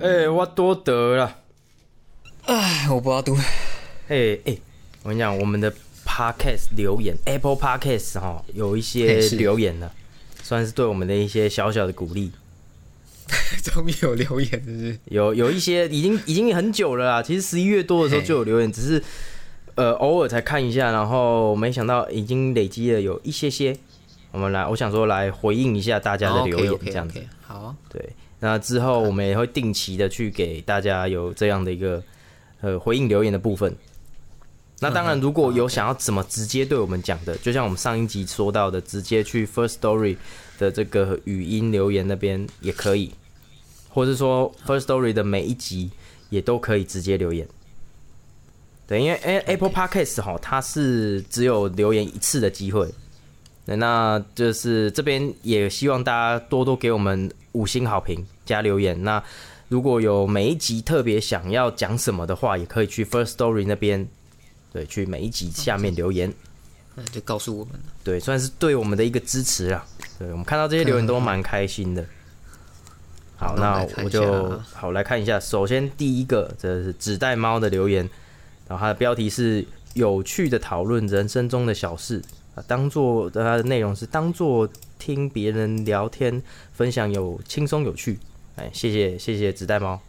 [0.00, 1.36] 哎、我多得了。
[2.44, 3.36] 哎，我不要读。
[4.08, 4.56] 哎哎，
[5.02, 5.72] 我跟你讲，我们的
[6.04, 9.92] podcast 留言，Apple Podcast 哈，有一些留言了，
[10.42, 12.30] 算是对我们的一些小小的鼓励。
[13.62, 14.98] 终于有留言，是不是？
[15.06, 19.02] 有有一些已经已经很久了啦，其实十一月多的时候就有留言，只是
[19.74, 23.76] 呃偶尔才看一下，然后没想到已经累积了有一些些。
[24.32, 27.20] 我们来，我想说来回应一下大家的留言这样子。
[27.40, 27.76] 好啊。
[27.88, 28.10] 对，
[28.40, 32.02] 那之后我们也会定期的去给大家有这样的一个
[32.60, 33.74] 呃回应留言的部分。
[34.80, 40.16] 那当然，如果有想要怎么直接对我们讲的，就像我们上一集说到的，直接去 First Story
[40.58, 43.10] 的这个语音留言那边也可以，
[43.96, 45.90] 或是说 First Story 的每一集
[46.28, 47.48] 也都可以直接留言。
[48.86, 52.86] 对，因为 A Apple Podcast 哈，它是只有留言一次的机会。
[53.64, 59.02] 对，那就是这边也希望大家多多给我们五星好评加留言。
[59.02, 59.20] 那
[59.68, 64.06] 如果有每一集特别想要讲什么的话，也可以去 First Story 那边，
[64.74, 66.30] 对，去每一集下面留言。
[66.94, 67.80] 那就告诉我们了。
[68.04, 69.86] 对，算是对我们的一个支持啊。
[70.18, 72.04] 对我们看到这些留言都蛮开心的。
[73.36, 75.38] 好，那那我就好来看一下。
[75.38, 78.08] 首先第一个，这是纸袋猫的留言，
[78.66, 82.22] 然后它的标题是“有趣的讨论人生中的小事”，
[82.56, 84.66] 啊，当做它的内容是当做
[84.98, 86.42] 听别人聊天
[86.72, 88.18] 分享，有轻松有趣。
[88.56, 90.00] 哎，谢谢谢谢纸袋猫。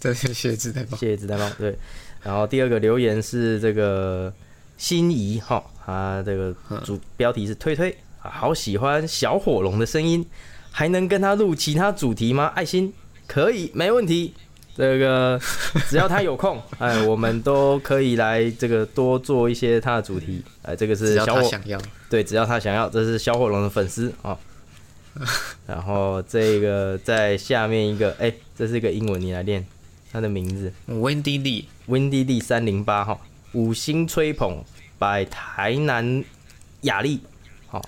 [0.00, 0.96] 对，谢谢纸袋 猫。
[0.96, 1.48] 谢谢纸袋猫。
[1.58, 1.76] 对，
[2.22, 4.32] 然后第二个留言是这个
[4.78, 10.24] 心仪哈，他这个主标题是推推啊，好喜欢小火龙的声音，
[10.70, 12.52] 还能跟他录其他主题吗？
[12.54, 12.92] 爱心
[13.26, 14.34] 可以，没问题。
[14.76, 15.40] 这个
[15.90, 20.40] 只要他有空，哎，我们都可以来这个多做一些他的主题。
[20.62, 24.38] 哎，这个是小火他想要，对，只要他想要，这是小火龙的粉丝啊。
[25.66, 29.66] 然后这个在下面一个，哎、这是一个英文，你来念
[30.12, 30.72] 他的名字。
[30.88, 33.20] Wendy Lee，Windy Lee 三零八号，
[33.54, 34.62] 五星吹捧
[35.00, 36.22] by 台南
[36.82, 37.18] 雅丽。
[37.70, 37.82] 好、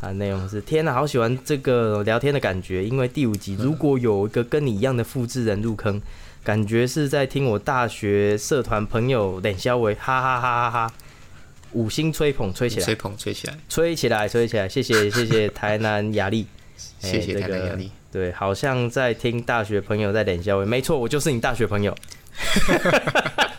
[0.00, 6.02] 啊，内容是天哪，好喜欢这个聊天的感觉，因为第五集如果有一个跟你一样的复制人入坑，
[6.42, 10.94] 感觉是在听我大学社团朋友冷肖维，哈哈哈哈哈！
[11.72, 14.68] 五星吹捧吹起来吹，捧吹起来，吹起来，吹起来！
[14.68, 16.46] 谢谢谢谢台南雅丽，
[17.02, 17.90] 哎 谢谢这个台南雅丽。
[18.10, 20.64] 对，好像在听大学朋友在冷笑话。
[20.64, 21.94] 没错，我就是你大学朋友。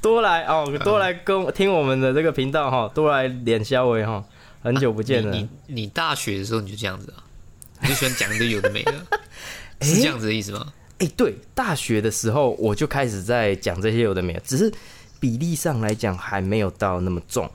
[0.00, 4.24] 多来哦，多来跟我听我们的这个频道哈，多来脸肖维哈，
[4.62, 5.30] 很久不见了。
[5.32, 7.24] 你你你大学的时候你就这样子啊？
[7.82, 8.92] 你就喜欢讲一堆有的没的，
[9.82, 10.72] 是这样子的意思吗？
[10.98, 14.72] 哎、对，大学的时候我就开始在讲这些有的没的，只是
[15.20, 17.48] 比例上来讲还没有到那么重。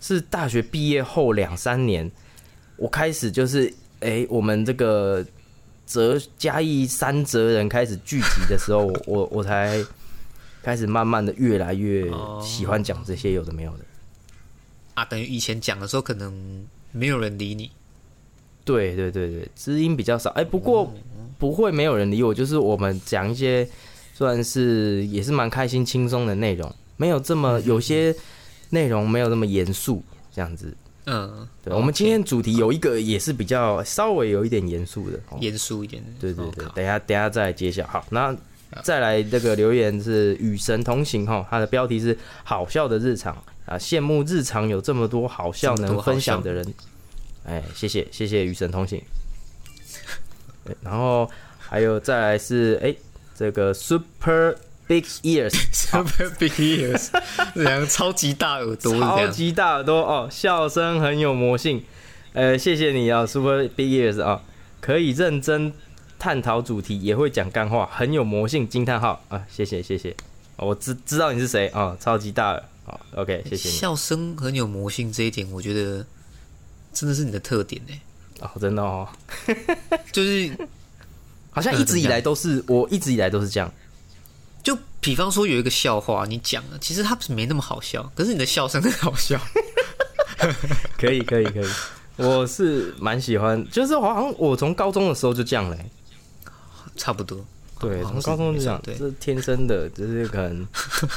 [0.00, 2.08] 是大学毕业后两三年，
[2.76, 5.26] 我开始就是哎、我们这个
[5.86, 9.84] 泽嘉义三泽人开始聚集的时候，我我我才
[10.62, 13.84] 开始慢慢的越来越哦喜欢讲这些有的没有的。
[14.94, 17.70] 啊，等于以前讲的时候可能没有人理你，
[18.64, 20.30] 对对对对，知音比较少。
[20.30, 20.92] 哎、不过
[21.38, 23.68] 不会没有人理我，就是我们讲一些
[24.12, 28.14] 算是也是蛮开心轻松的内容，没有这么有些
[28.70, 30.02] 内容没有那么严肃
[30.32, 30.76] 这样子。
[31.06, 35.18] 嗯，对，我们今天主题有一个也是比较稍微有一点严肃的。
[35.30, 37.86] 哦严肃一点的，对对对，等一下等一下再揭晓。
[37.86, 38.36] 好，那
[38.82, 43.36] 再来这个留言是与神同行哈，它的标题是好笑的日常
[43.66, 46.74] 啊，羡慕日常有这么多好笑能分享的人。
[47.44, 49.02] 哎，谢谢谢谢与神同行。
[50.82, 52.94] 然后还有再来是哎、
[53.34, 54.54] 这个 Super
[54.86, 57.08] Big Ears，Super Big Ears，
[57.54, 61.82] 两个超级大耳朵超级大耳朵哦，笑声很有魔性。
[62.34, 64.42] 呃，谢谢你啊，Super Big Ears 啊，
[64.80, 65.72] 可以认真
[66.18, 68.68] 探讨主题，也会讲干话，很有魔性！
[68.68, 69.22] 惊叹号。
[69.28, 70.10] 啊，谢谢谢谢，
[70.56, 73.74] 哦我知知道你是谁啊，超级大耳好 o k 谢谢你。
[73.74, 76.04] 笑声很有魔性这一点，我觉得
[76.92, 78.00] 真的是你的特点哎，
[78.40, 79.08] 哦，真的哦，
[80.10, 80.50] 就是
[81.50, 83.72] 好像一直以来都是，我一直以来都是这样，
[84.62, 89.40] 就比方说有一个笑话你讲了，其实它没那么好笑，可是你的笑声很好笑，
[90.98, 91.68] 可以可以可以，
[92.16, 95.78] 我是蛮喜欢，就是好像我从高中的时候就这样嘞、
[96.98, 97.42] 差不多。
[97.80, 100.66] 对，从高中就这样，这是天生的，就是可能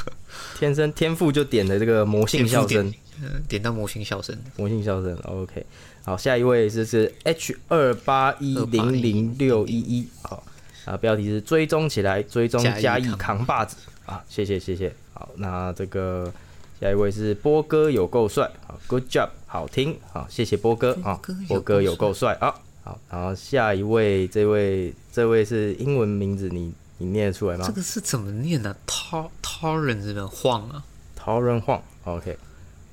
[0.56, 2.90] 天生天赋就点的这个魔性笑声。
[3.20, 5.66] 嗯，点到魔性笑声，魔性笑声，OK。
[6.04, 10.42] 好，下一位就是 H 二八一零零六一一，好，
[10.84, 13.76] 啊，标题是追踪起来，追踪嘉义扛扛把子
[14.06, 14.92] 啊，谢谢谢谢。
[15.12, 16.32] 好，那这个
[16.80, 22.54] 下一位是波哥有够帅，好，Good job，好听，好，谢谢波哥啊波哥有，波哥有够帅啊。
[22.84, 27.64] 好，然后下一位，这位这位是英文名字，你你念得出来吗？
[27.66, 30.82] 这个是怎么念的、t torrent 这边晃啊，
[31.14, 32.36] 陶人晃，OK，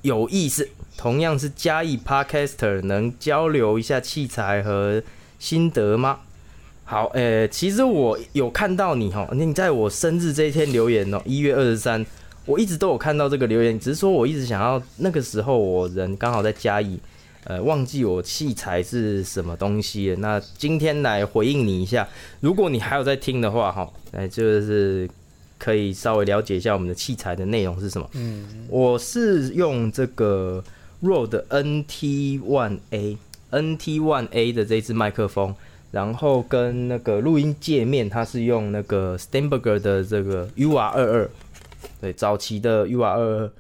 [0.04, 0.70] 有意思。
[0.96, 5.02] 同样是嘉义 Podcaster，能交流一下器材和
[5.40, 6.20] 心得吗？
[6.84, 12.06] 好，呃、其实我有看到你哈，你在我生日这一天留言哦，一月二十三，
[12.46, 17.00] 我一直都有看到这个留言，只是说我一直想要那个时候我人刚好在嘉义，
[17.50, 20.16] 呃，忘记我器材是什么东西了。
[20.18, 22.08] 那今天来回应你一下，
[22.42, 25.10] 如果你还有在听的话哈， 哎，就是
[25.58, 28.08] 可以稍微了解一下我们的器材的内容是什么。
[28.14, 30.64] 嗯，我是用这个
[31.02, 33.18] Rode NT One A
[33.50, 35.56] NT One A 的这支麦克风，
[35.90, 41.30] 然后跟那个录音界面，它是用那个 Steinberger 的这个 UR 二二，
[42.00, 43.52] 对，早期的 UR 二二，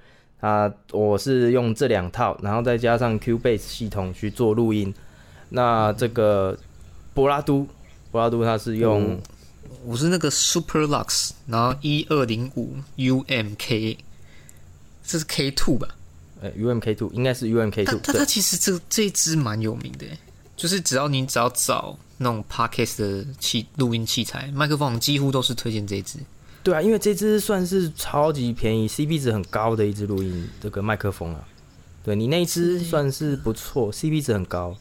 [0.41, 4.93] 它我是用这两套，然后再加上 Cubase 系统去做录音。
[5.49, 6.57] 那这个
[7.13, 7.67] 柏拉都，
[8.11, 9.17] 柏拉都它是用、哦
[9.85, 13.97] 我是那个 Super Lux，然后一二零五 UMK，
[15.05, 15.87] 这是 K two 吧？
[16.41, 20.05] 呃 UMK Two，应该是 UMK Two，对它它其实这这一支蛮有名的，
[20.57, 26.19] 就是只要你只要找那种 Podcast 的器录音器材，麦克风几乎都是推荐这一支。
[26.63, 31.47] 对啊，因为这支算是超级便宜，CP 值很高的一支录音这个麦克风啊。
[32.03, 34.75] 对你那一支算是不错，CP 值很高。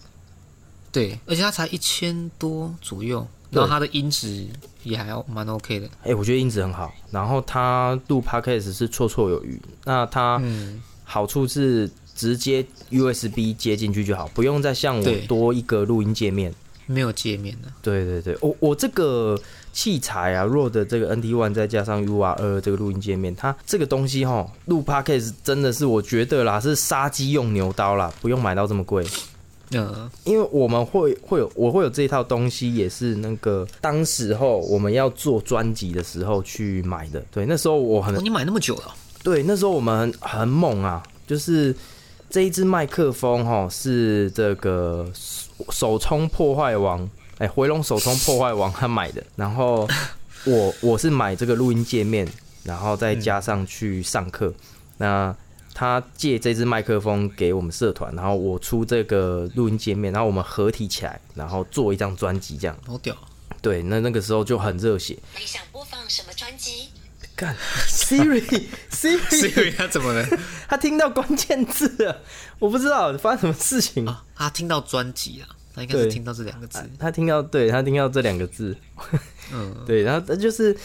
[0.91, 4.47] 对，而且它才一千多左右，对然后它的音质
[4.83, 5.89] 也还要蛮 OK 的。
[6.03, 9.61] 哎、我觉得音质很好，然后它录 Podcast 是绰绰有余。
[9.85, 16.53] 那它嗯，好处是直接 USB 接进去就好，不用再像我多一个录音界面。
[16.88, 17.69] 没有界面的。
[17.81, 19.38] 对对对，我我这个
[19.73, 29.06] 器材啊，Rode 的这个 NT One 再加上 UR 二这个录音界面，它这个东西哈，录 Podcast 真的是我觉得啦，是杀鸡用牛刀啦，不用买到这么贵。
[29.70, 37.23] 嗯，因为我们会会有我会有这一套东西，也是那个当时候我们要做专辑的时候去买的。
[37.31, 38.94] 对，那时候我很哦，你买那么久了？
[39.23, 41.75] 对，那时候我们很很猛啊，就是
[42.31, 47.09] 这一支麦克风哈是这个手手冲破坏王，
[47.39, 49.89] 哎、回龙手冲破坏王他买的，然后
[50.45, 52.29] 我我是买这个录音界面，
[52.63, 54.53] 然后再加上去上课，
[54.97, 55.35] 那。
[55.75, 62.77] 他借这支麦克风给我们社团，然后我出这个录音界面，然后我们合体起来，然后做一张专辑这样。
[62.85, 63.17] 好屌！
[63.63, 65.17] 对，那那个时候就很热血。
[65.39, 66.89] 你想播放什么专辑？
[67.38, 67.55] 干
[67.87, 68.43] Siri
[68.90, 70.26] Siri Siri，他怎么了？
[70.69, 72.20] 他听到关键字了，
[72.58, 74.05] 我不知道发生什么事情。
[74.05, 76.81] 啊，他听到专辑啊，他应该是听到这两个字。
[76.99, 78.76] 他听到，对他听到这两个字，
[79.52, 80.76] 嗯， 对，然后他就是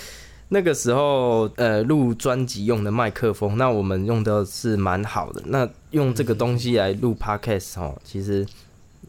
[0.49, 5.41] 那个时候呃录专辑用的麦克风，那我们用的是蛮好的。
[5.47, 8.45] 那用这个东西来录 podcast 哦，其实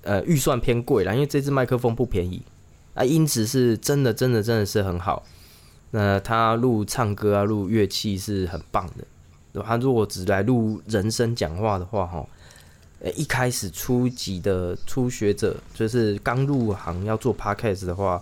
[0.01, 2.43] 呃预算偏贵啦，因为这支麦克风不便宜
[2.95, 5.23] 啊，音质是真的真的真的是很好。
[5.97, 9.63] 那他录唱歌啊，录乐器是很棒的。
[9.63, 12.27] 他如果只来录人声讲话的话，哈，
[12.99, 18.21] 呃，一开始初级的初学者，就是刚入行要做 podcast 的话，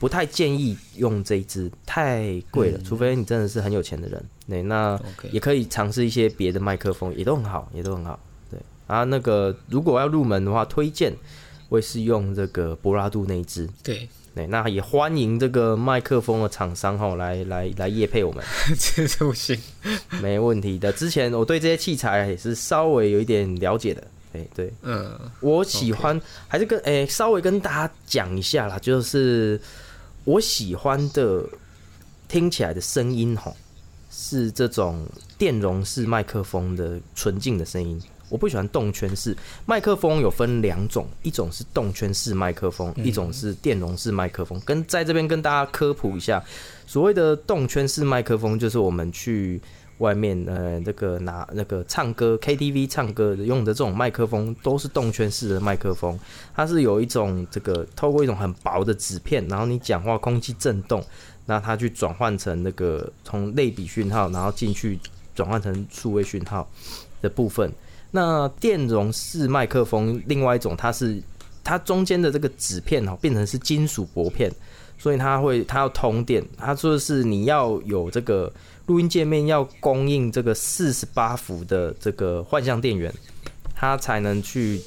[0.00, 4.24] 不太建议用这一支，太贵了，嗯除非你真的是很有钱的人。
[4.48, 5.00] 对，那
[5.30, 8.18] 也可以尝试一些别的麦克风，也都很好，也都很好。
[8.50, 11.14] 对啊，那个如果要入门的话，推荐
[11.68, 13.70] 会是用这个博拉度那一支。
[13.84, 18.44] 对，对，那也欢迎这个麦克风的厂商哈来来来业配我们，
[18.78, 19.58] 这是不行。
[20.20, 20.92] 没问题的。
[20.92, 24.06] 之前我对这些器材也是稍微有一点了解的。
[24.34, 29.58] 哎对，嗯，我喜欢还是跟哎、稍微跟大家讲一下啦，就是
[30.24, 31.42] 我喜欢的
[32.28, 33.56] 听起来的声音吼，
[34.10, 37.98] 是这种电容式麦克风的纯净的声音。
[38.28, 44.60] 我不喜欢动圈式麦克风，有分两种，一种是动圈式麦克风，一种是电容式麦克风。
[44.64, 46.42] 跟在这边跟大家科普一下，
[46.86, 49.60] 所谓的动圈式麦克风，就是我们去
[49.98, 56.18] 外面呃那个拿那个唱歌 KTV 唱歌的用的这种麦克风，都是动圈式的麦克风。
[56.54, 61.02] 它是有一种这个透过一种很薄的纸片，然后你讲话空气震动，
[61.46, 64.98] 那它去转换成那个从类比讯号，然后进去
[65.34, 66.68] 转换成数位讯号
[67.22, 67.72] 的部分。
[68.16, 71.22] 那电容式麦克风，另外一种它是
[71.62, 74.50] 它中间的这个纸片哦，变成是金属薄片，
[74.96, 78.50] 所以它会它要通电，它说的是你要有这个
[78.86, 83.12] 录音界面要供应这个四十八伏的这个幻象电源，
[83.74, 84.80] 它才能去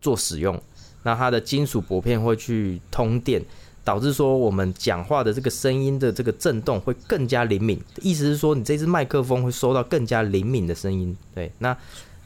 [0.00, 0.60] 做使用。
[1.04, 3.40] 那它的金属薄片会去通电，
[3.84, 7.80] 导致说我们讲话的这个声音的这个震动会更加灵敏。
[8.00, 11.16] 意思是说，你这支麦克风会收到更加灵敏的声音。
[11.32, 11.76] 对，那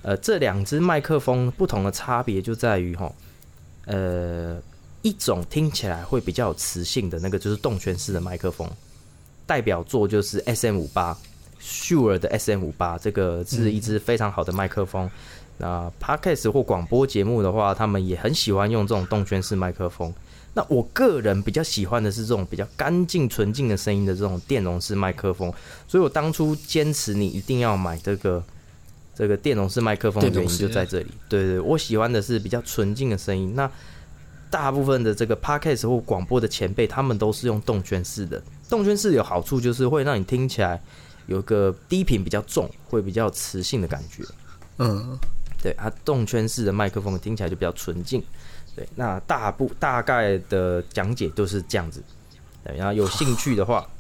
[0.06, 3.12] 呃，这两支麦克风不同的差别就在于哈，
[3.86, 4.56] 呃，
[5.02, 8.70] 一种听起来会比较有磁性的那个就是动圈式的麦克风，
[9.46, 11.18] 代表作就是 S M 五八
[11.60, 15.10] ，Shure 的 S M 五八，这个是一支非常好的麦克风。
[15.58, 20.14] 那 Podcast 或广播节目的话，他们也很喜欢用这种动圈式麦克风。
[20.54, 25.52] 那我个人比较喜欢的是这种比较干净纯净的声音的这种电容式麦克风，
[25.88, 28.40] 所以我当初坚持你一定要买这个
[29.16, 31.06] 这个电容式麦克风的原因就在这里。
[31.28, 33.54] 对对，我喜欢的是比较纯净的声音。
[33.54, 33.68] 那
[34.50, 38.40] 大部分的这个 podcast 或广播的前辈，他们都是用动圈式的。
[38.68, 40.80] 动圈式有好处就是会让你听起来
[41.26, 44.23] 有个低频比较重，会比较磁性的感觉。
[44.78, 45.18] 嗯，
[45.62, 48.23] 对，它动圈式的麦克风听起来就比较纯净。
[48.76, 52.02] 对，那大部大概的讲解都是这样子。
[52.62, 53.96] 对，然后有兴趣的话，哎，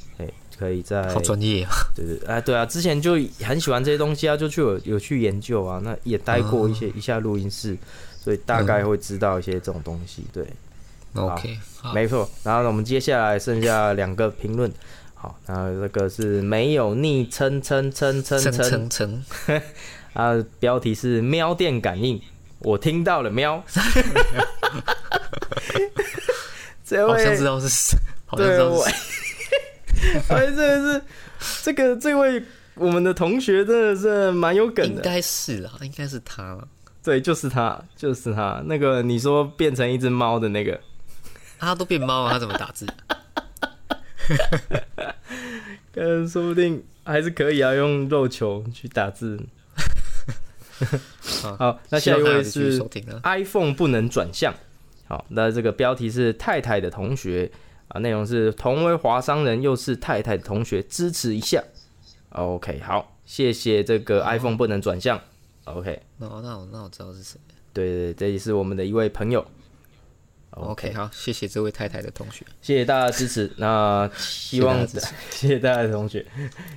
[0.58, 1.70] 可以在好专业啊。
[1.94, 7.76] 对对，哎，对啊，之前就很喜欢这些东西啊，就去有有去研究啊，那也待过一些一下录音室，
[8.20, 10.24] 所以大概会知道一些这种东西。
[10.32, 10.46] 对
[11.14, 12.28] ，OK，好，没错。
[12.42, 14.72] 然后呢，我们接下来剩下两个评论。
[15.14, 19.24] 好，然后这个是没有昵称称称称称称
[20.12, 22.20] 啊，标题是喵电感应，
[22.58, 23.62] 我听到了喵。
[26.84, 28.94] 这好像知，道是谁，好像知道是谁。，
[30.28, 31.02] 哎，这个是
[31.62, 32.42] 这个这位
[32.74, 36.68] 我们的同学真的是蛮有梗的，应该是啊，应该是他了。
[37.02, 38.62] 对，就是他，就是他。
[38.66, 40.80] 那个你说变成一只猫的那个，
[41.58, 42.86] 他都变猫了，他怎么打字？
[45.94, 49.40] 嗯，说不定还是可以啊，用肉球去打字。
[51.42, 52.84] 好，那下一位是
[53.22, 54.52] iPhone 不能转向。
[55.06, 57.50] 好，那这个标题是太太的同学
[57.88, 61.62] 啊，内容是同为华商人又是太太的同学，支持一下。
[62.30, 65.20] OK，好，谢谢这个 iPhone 不能转向。
[65.64, 67.38] OK，那我那我那我知道是谁。
[67.72, 69.44] 对对，对这也是我们的一位朋友。
[70.50, 72.44] OK，好，谢谢这位太太的同学。
[72.62, 73.52] 谢谢大家的支持。
[73.58, 76.24] 那希望谢谢大家 谢谢大家的同学，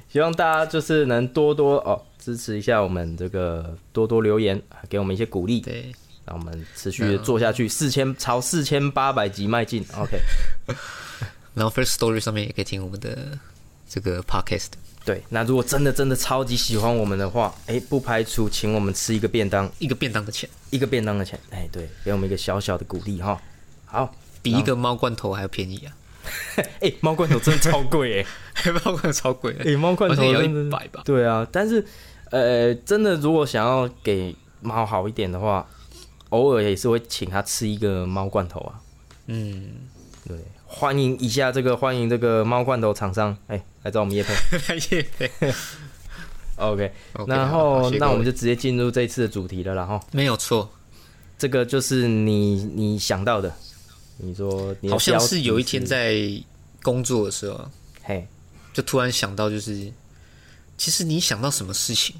[0.10, 5.94] 希望大家就是能多多哦支持一下我们这个，多多留言，给我们一些鼓励，对，
[6.29, 9.83] 让我们持续做下去，四千朝四千八百集迈进。
[9.98, 10.19] OK，
[11.55, 13.36] 然后 First Story 上面也可以听我们的
[13.89, 14.67] 这个 Podcast。
[15.03, 23.41] 对，那如果真的真的超级喜欢我们的话，哎，不排除请我们吃一个便当，一个便当的钱，一个便当的钱，哎，对，给我们一个小小的鼓励哈。
[23.86, 25.89] 好，比一个猫罐头还要便宜啊！
[26.81, 28.21] 哎，猫罐头真的超贵
[28.63, 28.71] 哎。
[28.71, 31.01] 猫罐头超贵的，诶、猫罐头要一百吧？
[31.05, 31.83] 对啊，但是
[32.29, 35.65] 呃，真的如果想要给猫好一点的话，
[36.29, 38.81] 偶尔也是会请他吃一个猫罐头啊。
[39.27, 39.69] 嗯，
[40.27, 44.33] 对，欢迎一下这个欢迎这个猫罐头厂商，哎、来找我们叶配。
[44.95, 45.31] 耶配。
[46.55, 46.91] OK，OK，
[47.25, 49.74] 然后那我们就直接进入这一次的主题了。
[49.74, 50.69] 然后没有错，
[51.38, 53.53] 这个就是你你想到的，
[54.17, 56.19] 你说你好像是有一天在
[56.81, 57.71] 工作的时候啊，
[58.03, 58.27] 嘿，
[58.74, 59.89] 就突然想到，就是
[60.77, 62.13] 其实你想到什么事情，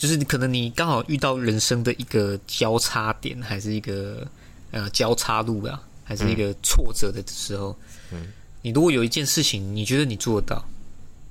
[0.00, 4.26] 就是你可能你刚好遇到人生的一个交叉点，还是一个
[4.70, 7.78] 呃交叉路啊，还是一个挫折的时候，
[8.10, 8.28] 嗯，
[8.62, 10.64] 你如果有一件事情，你觉得你做得到，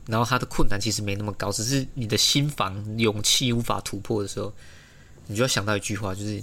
[0.05, 4.53] 然后它的困难其实没那么高，只是你的心房勇气无法突破的时候，
[5.25, 6.39] 你就要想到一句话，就是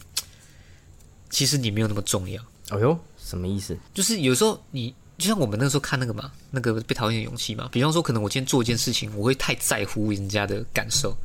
[1.31, 2.43] 其实你没有那么重要。
[2.71, 3.79] 哎呦，什么意思？
[3.95, 7.69] 就是有时候你就像我们那时候看那个嘛，那个被讨厌的勇气嘛。
[7.71, 11.17] 比方说，可能我今天做一件事情，我会太在乎人家的感受。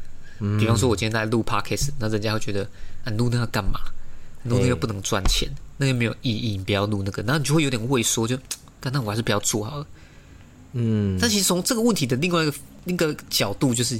[0.59, 2.63] 比方说，我今天在录 podcast，那人家会觉得
[3.03, 3.79] 啊，你录那个干嘛？
[4.43, 7.21] 录那个不能赚钱，那个没有意义，你不要录那个。
[7.23, 8.37] 然后你就会有点畏缩，就
[8.81, 9.85] 干那我还是不要做好了。
[10.73, 12.53] 嗯，但其实从这个问题的另外一个
[12.85, 13.99] 另一个角度，就是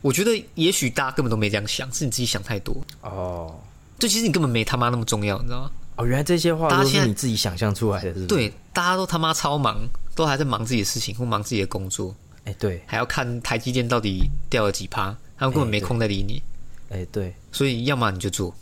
[0.00, 2.76] 我觉得也许大家根本都没这样想，是你自己想太多。
[3.00, 3.58] 哦
[3.98, 5.70] 就其实你根本没他妈那么重要，你知道吗？
[5.96, 9.76] 哦，原来这些话都是你自己想象出来的，是？，对，大家都他妈超忙，
[10.14, 12.14] 都还在忙自己的事情或忙自己的工作。
[12.44, 16.42] 哎、对，还要看台积电到底掉了几趴，他们根本没空在理你，
[16.90, 18.52] 哎、对，所以要么你就做，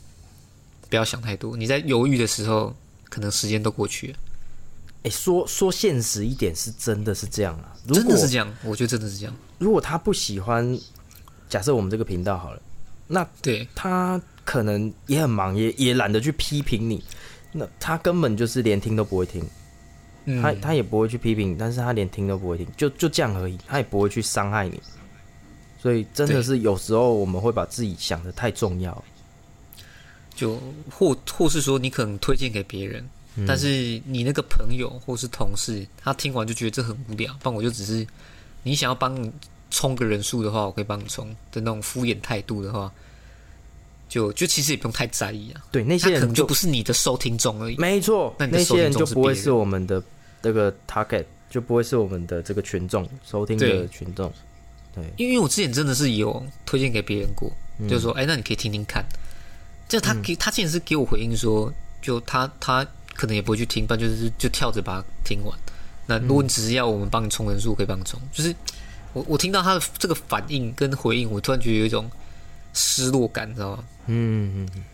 [0.90, 1.56] 不要想太多。
[1.56, 2.74] 你在犹豫的时候，
[3.08, 4.18] 可能时间都过去了，
[5.04, 7.74] 哎、说说现实一点，是真的是这样啊。
[7.88, 9.34] 真的是这样，我觉得真的是这样。
[9.58, 10.78] 如果他不喜欢，
[11.48, 12.60] 假设我们这个频道好了，
[13.06, 17.02] 那对，他可能也很忙，也也懒得去批评你，
[17.52, 19.42] 那他根本就是连听都不会听，
[20.26, 24.78] 嗯，他他也不会去批评你，但是他连听都不会听，就就这样而已，他也不会去伤害你。
[25.86, 29.04] 所以真的是有时候我们会把自己想的太重要，
[30.34, 33.08] 就或或是说你可能推荐给别人，
[33.46, 38.04] 但是你那个朋友或是同事，他听完就觉得这很无聊，不然我就只是
[38.64, 39.30] 你想要帮你
[39.70, 42.92] 充个人数的话，我可以帮你充的那种敷衍态度的话，
[44.08, 45.62] 就就其实也不用太在意啊。
[45.70, 47.76] 对，那他可能些人就不是你的收听众而已。
[47.76, 50.02] 没错，那那些人就不会是我们的
[50.42, 54.32] 这个 target，就不会是我们的这个群众收听的群众。
[54.96, 57.48] 对，因为我之前真的是有推荐给别人过，
[57.78, 59.04] 嗯就是说，哎、那你可以听听看。
[59.88, 61.72] 就他给、他竟然是给我回应说，
[62.02, 62.84] 就他他
[63.14, 65.56] 可能也不会去听，但就是就跳着把它听完。
[66.06, 68.20] 那如果你只是要我们帮你充人数，我可以帮你充。
[68.32, 68.52] 就是
[69.12, 72.10] 我我听到他的这个反应跟回应，我突然觉得有一种
[72.74, 73.84] 失落感，你知道吗？
[74.06, 74.84] 嗯嗯嗯。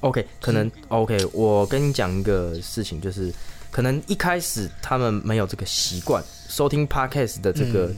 [0.00, 3.32] OK，可能 OK，我跟你讲一个事情，就是
[3.70, 7.96] 可能一开始他们没有这个习惯收听 Podcast 的这个，嗯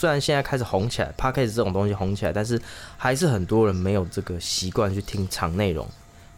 [0.00, 2.58] 虽然现在开始红起来，Podcast 这种东西红起来，但是
[2.96, 5.86] 还是很多人没有这个习惯去听长内容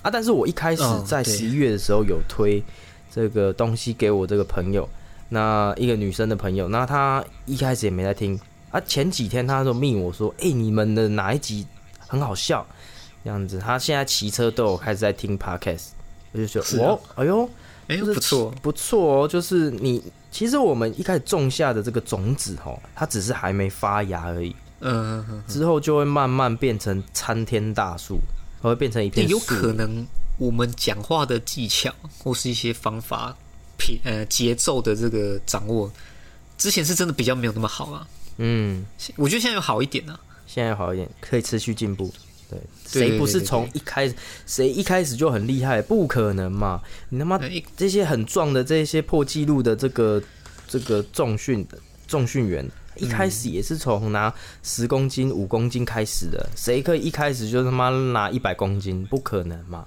[0.02, 0.10] 啊。
[0.10, 2.60] 但是我一开始在十一月的时候有推
[3.08, 4.88] 这个东西给我这个朋友，
[5.28, 8.36] 那一个女生的朋友，那她一开始也没在听
[8.72, 8.80] 啊。
[8.80, 11.64] 前几天她就命我说：“哎、你们的哪一集
[12.08, 12.66] 很好笑？”
[13.22, 15.90] 这样子，她现在骑车都有开始在听 podcast，
[16.32, 17.48] 我就觉得哦，哎呦，
[17.86, 19.28] 哎、就是不错，不错哦。
[19.28, 20.02] 就是你
[20.32, 24.48] 其实我们一开始种下的这个种子哦，它只是还没发芽而已，
[24.80, 28.18] 嗯、嗯嗯之后就会慢慢变成参天大树，
[28.62, 30.04] 它会变成一片有可能
[30.38, 33.36] 我们讲话的技巧或是一些方法、
[33.76, 35.92] 频呃节奏的这个掌握，
[36.56, 38.08] 之前是真的比较没有那么好啊。
[38.38, 38.84] 嗯，
[39.16, 40.18] 我觉得现在有好一点啊。
[40.46, 42.12] 现在好一点，可以持续进步。
[42.92, 44.14] 对，谁不是从一开始，
[44.46, 45.80] 谁一开始就很厉害？
[45.82, 46.80] 不可能嘛！
[47.08, 47.40] 你他妈
[47.76, 50.22] 这些很壮的这些破纪录的这个
[50.68, 54.32] 这个重训的重训员，一开始也是从拿
[54.62, 59.04] 十公斤、五公斤开始的，谁可以一开始就他妈拿一百公斤？
[59.06, 59.86] 不可能嘛！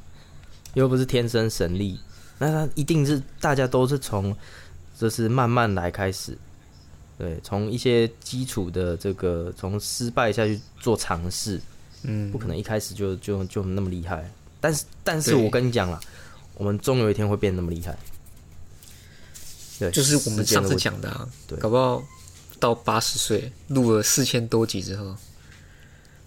[0.73, 1.99] 又不是天生神力，
[2.37, 4.35] 那他一定是大家都是从
[4.99, 6.37] 就是慢慢来开始，
[7.17, 11.61] 对，从一些基础的这个从失败下去做尝试，
[12.07, 14.29] 嗯不可能一开始就就就那么厉害。
[14.61, 15.99] 但是，但是我跟你讲了，
[16.55, 17.95] 我们终有一天会变那么厉害。
[19.77, 22.01] 对，就是我们上次讲的啊，对搞不好
[22.59, 25.15] 到八十岁录了四千多集之后，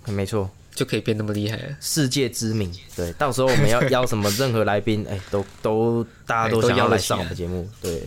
[0.05, 1.77] 没错，就可以变那么厉害了。
[1.81, 2.71] 世界知名。
[2.95, 7.69] 对，到时候我们要 邀什么任何来宾，哎、都都大家都想要来上我们节目。
[7.81, 8.07] 对，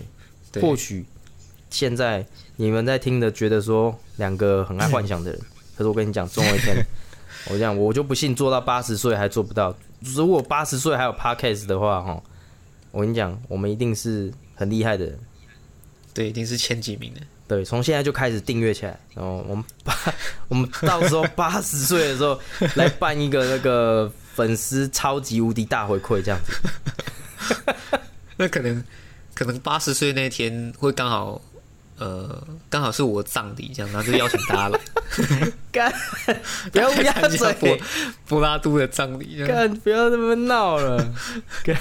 [0.52, 1.04] 对或许
[1.72, 5.42] 现在你们在听的，觉得说两个很爱幻想的人，
[5.76, 6.78] 可是我跟你讲，终有一天，
[7.50, 9.76] 我讲我就不信做到八十岁还做不到。
[10.00, 12.22] 如果八十岁还有 podcast 的话，哈，
[12.92, 15.20] 我跟你讲，我们一定是很厉害的人。
[16.14, 17.22] 对，一定是前几名的。
[17.48, 19.94] 对，从现在就开始订阅起来，然后我们八，
[20.48, 22.40] 我们到时候八十岁的时候
[22.76, 26.54] 来办一个那个粉丝超级无敌大回馈，这样子。
[28.38, 28.84] 那可能
[29.34, 31.42] 可能八十岁那天会刚好，
[32.02, 34.80] 呃，刚好是我葬礼这样，然后就邀请大家来
[35.72, 35.94] 干，
[36.74, 37.78] 不要乌鸦参加柏，
[38.28, 39.46] 柏拉图的葬礼。
[39.46, 41.14] 干，不要那么闹了，
[41.64, 41.78] 干，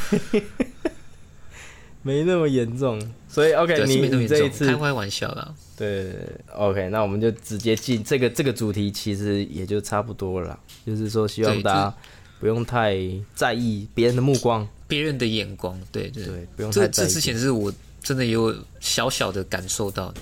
[2.02, 3.00] 没那么严重。
[3.28, 5.54] 所以 OK，你这一次开开玩笑啦。
[5.74, 6.14] 对
[6.54, 10.58] ，OK，那我们就直接进这个这个主题，其实也就差不多了。
[10.84, 11.94] 就是说，希望大家
[12.38, 12.94] 不用太
[13.34, 16.90] 在意别人的目光，别人的眼光，对对对，不用太在意。
[16.92, 20.12] 这之前是我真的有小小的感受到，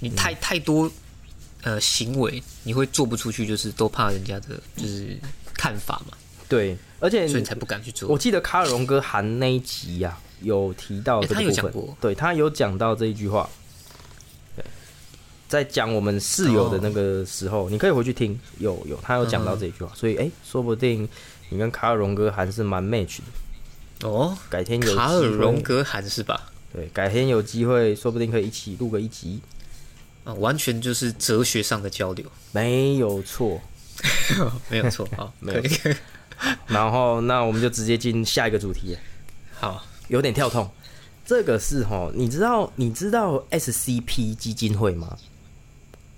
[0.00, 0.90] 你嗯太太多
[1.62, 5.18] 呃行为，你会做不出去，就是都怕人家的就是
[5.54, 6.16] 看法嘛，
[6.48, 8.18] 对，而且所以你才不敢去做我。
[8.18, 13.48] 记得卡尔荣哥含那一集呀、有提到他有这个部分，讲过对他有讲到这一句话。
[15.48, 21.08] 在讲我们室友的那个时候，你可以回去听，有有他有讲到这一句话，所以哎、说不定
[21.48, 24.08] 你跟卡尔荣哥还是蛮 match 的。
[24.08, 26.49] 哦，改天有卡尔荣格还是吧？
[26.72, 29.40] 对，改天有机会，说不定可以一起录个一集，
[30.24, 33.60] 啊，完全就是哲学上的交流，没有错。
[34.70, 35.62] 没有错啊， 没有
[36.68, 38.96] 然后，那我们就直接进下一个主题，
[39.58, 40.70] 好，有点跳痛。
[41.26, 45.18] 这个是哈，你知道你知道 SCP 基金会吗？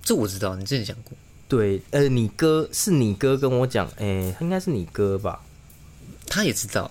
[0.04, 1.12] 这我知道，你之前讲过。
[1.48, 5.42] 对，呃，你哥是你哥跟我讲，诶、应该是你哥吧？
[6.28, 6.88] 他也知道，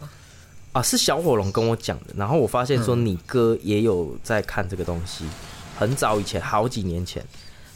[0.73, 2.13] 啊，是小火龙跟我讲的。
[2.15, 5.25] 然后我发现说你哥也有在看这个东西，
[5.77, 7.25] 很早以前，好几年前。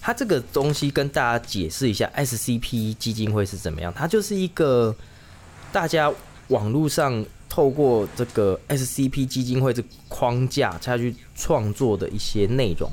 [0.01, 3.91] 他这个东西跟大家解释一下，SCP 基金会是怎么样？
[3.91, 4.95] 它就是一个
[5.71, 6.13] 大家
[6.49, 12.87] 网络上透过这个 SCP 基金会这框架下去创作的一些内容。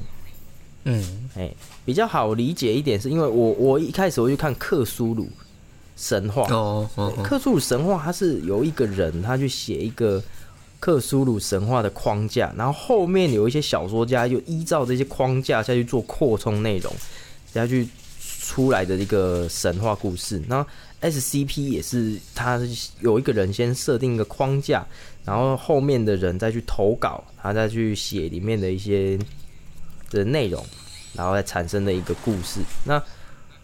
[0.84, 1.52] 嗯，哎、
[1.84, 5.28] 比较好理解一点，是因为我我一开始我去看克苏鲁
[6.02, 6.90] 神话，哦
[7.22, 10.20] 克苏鲁神话，它是有一个人，他去写一个
[10.80, 16.92] 克苏鲁神话的框架，然后后面有一些小说家就依照这些框架下去做扩充内容，
[17.54, 17.88] 下去
[18.18, 20.42] 出来的一个神话故事。
[20.48, 20.66] 那
[21.02, 22.60] SCP 也是，他
[22.98, 24.84] 有一个人先设定一个框架，
[25.24, 29.16] 然后后面的人再去投稿，他再去写里面的一些
[30.10, 30.66] 的内容，
[31.14, 32.58] 然后再产生的一个故事。
[32.84, 33.00] 那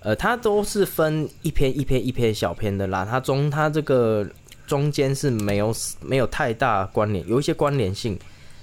[0.00, 4.26] 呃，它都是分一篇一篇一篇小篇的啦，它中它这个
[4.66, 8.18] 中间是没有没有太大关联，有一些关联性。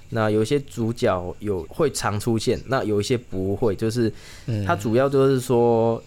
[0.09, 4.11] 那有一些主角有会常出现，那有一些不会，就是
[4.65, 6.01] 它主要就是说。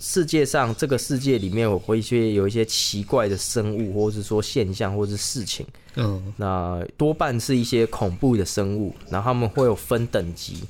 [0.00, 5.64] 世界上这个世界里面，我会一些有一些奇怪的生物，或者是说现象，或者是事情。
[5.94, 10.64] 嗯，那多半是一些恐怖的生物，然后他们会有分等级，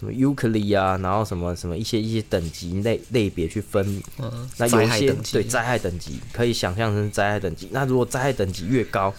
[0.00, 4.02] 什么尤克里啊，然后什么什么一些一些等级类类别去分。
[4.18, 7.68] 嗯，那有一些对灾害等级可以想象成灾害等级。
[7.70, 9.12] 那如果灾害等级越高，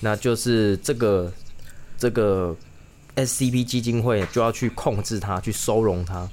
[0.00, 1.32] 那就是这个
[1.96, 2.52] 这个
[3.14, 6.28] SCP 基金会就要去控制它，去收容它。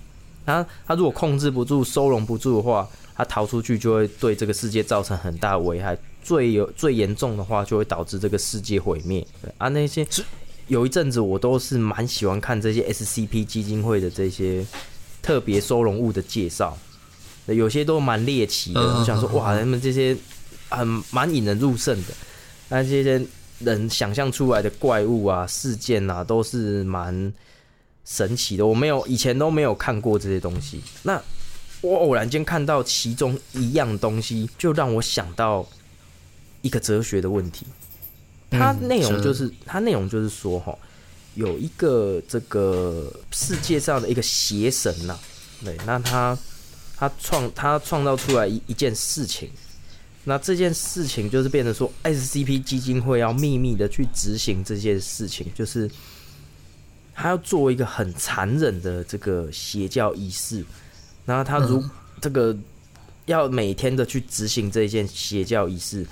[0.48, 5.96] 它它如果控制不住、收容不住的话，它逃出去就会对这个世界造成很大的危害。
[6.24, 9.26] 最有最严重的话，就会导致这个世界毁灭。
[9.60, 10.04] 啊，那些
[10.72, 14.66] 有一阵子我都是蛮喜欢看这些 SCP 基金会的这些
[15.22, 16.78] 特别收容物的介绍，
[17.48, 18.80] 有些都蛮猎奇的。
[18.80, 20.16] 我想说，哇，他们这些
[20.70, 22.14] 很蛮引人入胜的。
[22.70, 23.22] 那这些
[23.60, 27.34] 人想象出来的怪物啊、事件啊，都是蛮。
[28.04, 30.82] 神奇的，我没有以前都没有看过这些东西。
[31.04, 31.22] 那
[31.82, 35.66] 我偶然间看到其中一样东西，就让我想到
[36.64, 37.68] 一个哲学的问题。
[38.52, 40.78] 它内容就是，它内容就是说，哈，
[41.34, 45.18] 有一个这个世界上的一个邪神呐，
[45.64, 46.38] 对，那他
[46.96, 49.50] 他创他创造出来一一件事情，
[50.26, 55.90] 那这件事情就是变成说，SCP 基金会要秘密的去执行这件事情，就是。
[57.14, 60.66] 他要做一个很残忍的这个邪教仪式，
[61.26, 61.84] 然后他如
[62.20, 62.58] 这个
[63.26, 66.08] 要每天的去执行这一件邪教仪式，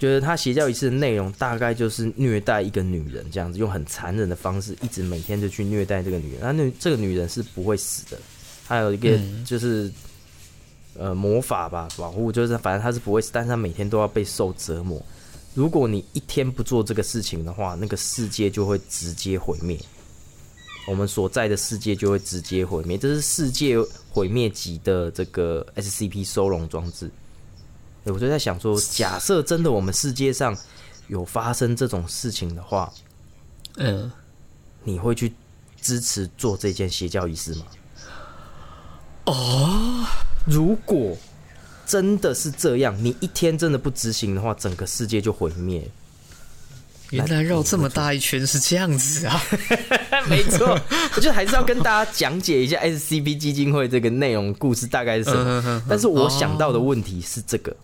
[0.00, 6.40] 就是他邪教仪式的内容大概就是虐待一个女人这样子，用很残忍的方式，一直每天就去虐待这个女人。
[6.40, 8.18] 那那这个女人是不会死的，
[8.66, 9.92] 还有一个就是
[10.98, 15.04] 呃魔法吧保护，就是反正她是不会死，但是她每天都要被受折磨。
[15.52, 19.78] 如果你一天不做这个事情的话，那个世界就会直接毁灭。
[20.88, 23.76] 我们所在的世界就会直接毁灭，这是世界
[24.08, 27.10] 毁灭级的这个 SCP 收容装置。
[28.04, 30.56] 我就在想说，假设真的我们世界上
[31.08, 32.92] 有发生这种事情的话，
[33.76, 34.10] 嗯，
[34.84, 35.32] 你会去
[35.80, 37.66] 支持做这件邪教仪式吗？
[39.26, 40.06] 哦，
[40.46, 41.16] 如果
[41.86, 45.88] 真的是这样，你一天真的不执行的话，整个世界就毁灭。
[47.10, 49.42] 原来绕这么大一圈是这样子啊！
[50.30, 50.78] 没错，
[51.16, 55.82] 我觉得还是要跟大家讲解一下 SCP 基金会这个内容故事大概是什么。
[55.88, 57.76] 但是我想到的问题是这个，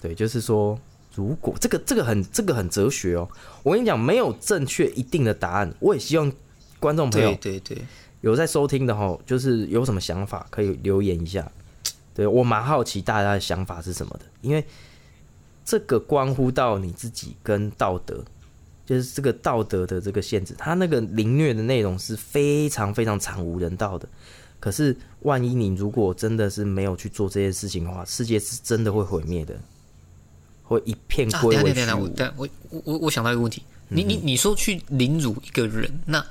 [0.00, 0.78] 对，就是说，
[1.14, 3.28] 如果这个这个很这个很哲学哦，
[3.62, 5.72] 我跟你讲，没有正确一定的答案。
[5.80, 6.32] 我也希望
[6.78, 7.78] 观众朋友对对
[8.20, 11.50] 有在收听的哈，就是有什么想法可以留言一下。
[12.14, 14.64] 对我蛮好奇大家的想法是什么的，因为。
[15.70, 18.24] 这个关乎到你自己跟道德，
[18.86, 20.54] 就是这个道德的这个限制。
[20.56, 24.08] 他那个凌虐的内容是非常非常惨无人道的。
[24.58, 29.54] 可是，万一你如果真的是没有去做这件事情的话，世界是真的会毁灭的，
[30.68, 32.06] 会一片归为虚无。
[32.08, 36.24] 但我我我我想到一个问题，你你你说去凌辱一个人，那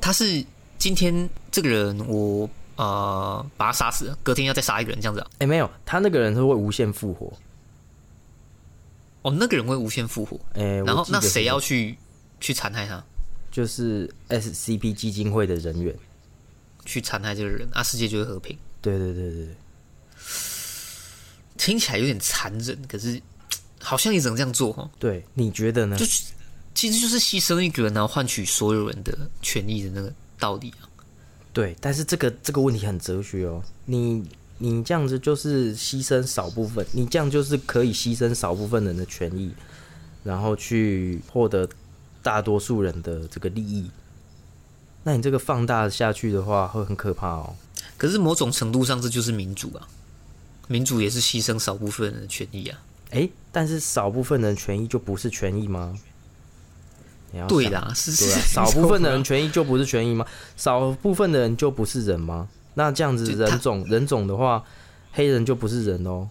[0.00, 0.44] 他是
[0.76, 5.24] 今天这个人，我呃把他杀死了，隔天要再杀一个人这样子？
[5.38, 7.32] 哎，没有，他那个人是会无限复活。
[9.22, 11.96] 哦，那个人会无限复活，哎，然后那谁要去
[12.40, 13.02] 去残害他？
[13.50, 15.94] 就是 SCP 基金会的人员
[16.84, 18.58] 去残害这个人，啊，世界就会和平。
[18.82, 19.54] 对对对对对，
[21.56, 23.20] 听起来有点残忍，可是
[23.80, 24.88] 好像也只能这样做哈。
[24.98, 25.96] 对，你觉得呢？
[25.96, 26.04] 就
[26.74, 30.88] 其实就是牺牲一个人，然后换取所有人的权益的那个道理啊。
[31.52, 34.24] 对，但是这个这个问题很哲学哦，你。
[34.56, 39.52] 你这样子就是牺牲少部分，你这样就是可以牺牲少部分人的权益，
[40.22, 41.68] 然后去获得
[42.22, 43.90] 大多数人的这个利益。
[45.02, 47.52] 那你这个放大下去的话，会很可怕哦。
[47.98, 49.86] 可是某种程度上，这就是民主啊，
[50.68, 52.78] 民主也是牺牲少部分人的权益啊。
[53.10, 55.96] 哎，但是少部分人权益就不是权益吗？
[57.48, 60.24] 对啦，是是少部分的人权益就不是权益吗？
[60.56, 62.48] 少部分的人就不是人吗？
[62.74, 64.64] 那这样子人种人种的话，
[65.12, 66.28] 黑人就不是人哦，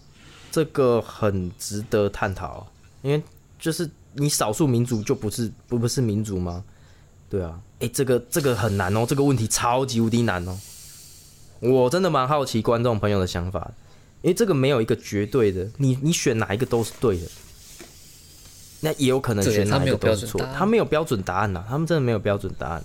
[0.50, 2.66] 这个很值得探讨，
[3.02, 3.22] 因为
[3.60, 6.64] 就是你少数民族就不是不不是民族吗？
[7.30, 10.58] 对啊，哎、这个这个很难哦，这个问题超级无敌难哦。
[11.60, 13.72] 我真的蛮好奇观众朋友的想法，
[14.24, 17.28] 因为这个没有一个绝对的，你你选哪一个都是对的，
[18.80, 22.84] 那也有可能选哪一个都是错他没有标准答案呐、他们真的没有标准答案。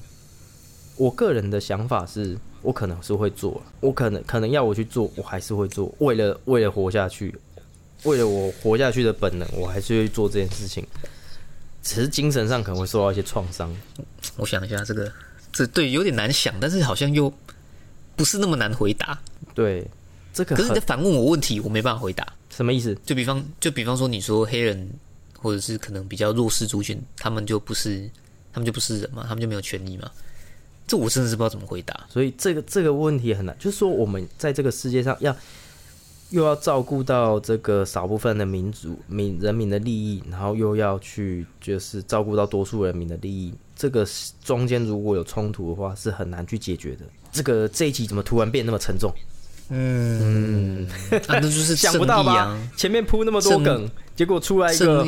[0.96, 7.32] 我个人的想法是，我可能是会做，我可能可能要我去做，我还是会做，为了为了活下去，
[8.02, 10.84] 为了我活下去的本能，我还是会做这件事情。
[11.80, 13.72] 只是精神上可能会受到一些创伤。
[14.36, 15.10] 我想一下，这个
[15.52, 17.32] 这对有点难想，但是好像又
[18.16, 19.16] 不是那么难回答。
[19.54, 19.88] 对，
[20.38, 22.24] 这个可是你在反问我问题，我没办法回答。
[22.48, 22.96] 什么意思？
[23.04, 24.88] 就比方就比方说，你说黑人
[25.36, 28.08] 或者是可能比较弱势族群，他们就不是
[28.52, 30.08] 他们就不是人嘛，他们就没有权利嘛？
[30.86, 32.06] 这我真的是不知道怎么回答。
[32.08, 35.34] 所以这个这个问题很难，就是说我们在这个世界上要
[36.30, 44.06] 又要照顾到这个少部分的民族民人民的利益，然后又要去就是照顾到多数人民的利益，这个
[44.44, 47.04] 中间如果有冲突的话，是很难去解决的。
[47.32, 49.12] 这个这一集怎么突然变那么沉重？
[49.70, 50.86] 嗯，
[51.26, 52.58] 啊，正就是 想不到吧？
[52.76, 55.04] 前面铺那么多梗，结果出来一个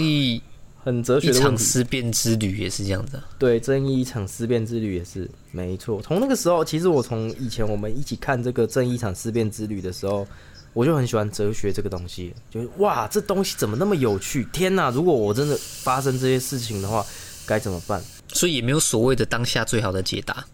[0.83, 1.57] 很哲学一场。
[1.57, 3.25] 思辨之旅也是这样子啊。
[3.39, 6.01] 对，正义一场思辨之旅也是没错。
[6.03, 10.27] 从那个时候，其实我从以前我们一起看这个正义一场思辨之旅的时候，
[10.73, 14.47] 我就很喜欢哲学这个东西，就是哇，这东西怎么那么有趣？
[14.53, 14.91] 天哪！
[14.91, 17.05] 如果我真的发生这些事情的话，
[17.47, 18.03] 该怎么办？
[18.29, 20.45] 所以也没有所谓的当下最好的解答，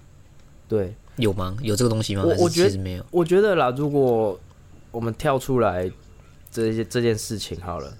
[0.66, 1.56] 对有吗？
[1.62, 2.22] 有这个东西吗？
[2.24, 3.04] 我我觉得没有。
[3.10, 4.38] 我觉得啦，如果
[4.90, 5.90] 我们跳出来
[6.50, 7.92] 这些这件事情好了，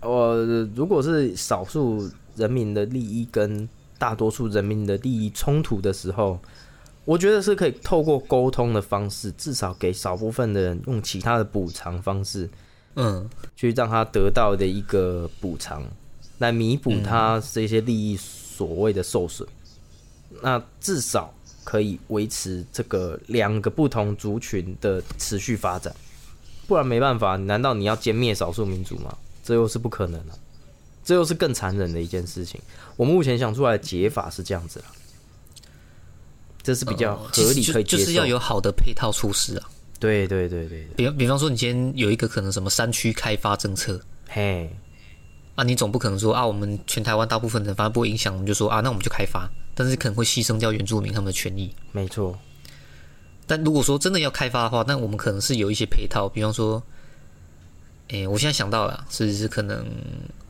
[0.00, 0.36] 我
[0.74, 6.38] 如果是少数人民的利益跟大多数人民的利益冲突的时候，
[7.04, 12.48] 我觉得是可以透过沟通的方式，至少给少部分的人用其他的补偿方式，
[12.96, 15.84] 嗯，去让他得到的一个补偿，
[16.38, 19.48] 来弥补他这些利益所谓的受损。
[20.42, 21.32] 那至少
[21.64, 25.94] 可以维持这个两个不同族群的持续发展，
[26.66, 27.36] 不然没办法。
[27.36, 29.16] 难道你要歼灭少数民族吗？
[29.44, 30.34] 这又是不可能的、
[31.04, 32.60] 这又是更残忍的一件事情。
[32.96, 34.86] 我目前想出来的解法是这样子啦，
[36.62, 37.98] 这是比较合理可以接受。
[37.98, 39.68] 就就是要有好的配套措施啊。
[39.98, 44.68] 对对对对对，比比方说，你今天有一个可能什么山区开发政策嘿，
[45.54, 51.74] 啊，你总不可能说啊，我们全台湾大部分人反正不会影响，我们就说啊，那我们就开发，但是可能会牺牲掉原住民他们的权益。
[51.92, 52.38] 没错，
[53.46, 56.82] 但如果说真的要开发的话，那我们可能是有一些配套，比方说，
[58.08, 59.86] 诶、我现在想到了，是是可能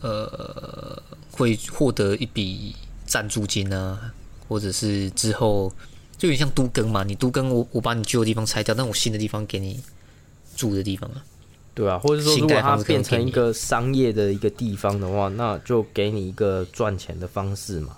[0.00, 4.12] 呃会获得一笔赞助金啊，
[4.48, 5.72] 或者是之后
[6.16, 9.82] 就有点像都更嘛，你都更我我把你旧的地方拆掉，但我新的地方给你
[10.54, 11.24] 住的地方啊，
[11.74, 17.96] 对啊，或者说如果它变成一个商业的一个地方的话，那就给你一个赚钱的方式嘛，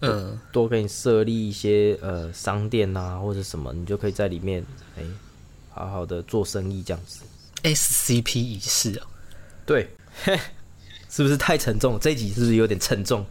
[0.00, 4.62] 嗯，多给你设立一些呃商店啊或者什么，你就可以在里面
[4.98, 5.02] 哎、
[5.70, 7.20] 好好的做生意这样子。
[7.62, 9.06] SCP 仪式啊，
[9.64, 9.88] 对，
[11.08, 11.98] 是不是太沉重？
[11.98, 13.24] 这一集是不是有点沉重？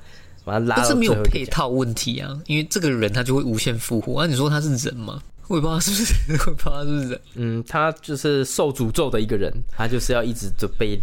[0.44, 5.22] 把它拉是没有配套问题啊，因为这个人他就会无限复活啊，你说他是人吗？
[5.48, 7.22] 我也不知道是不是，我也不知道是不是人。
[7.36, 11.00] 嗯，他就是受诅咒的一个人，他就是要一直就被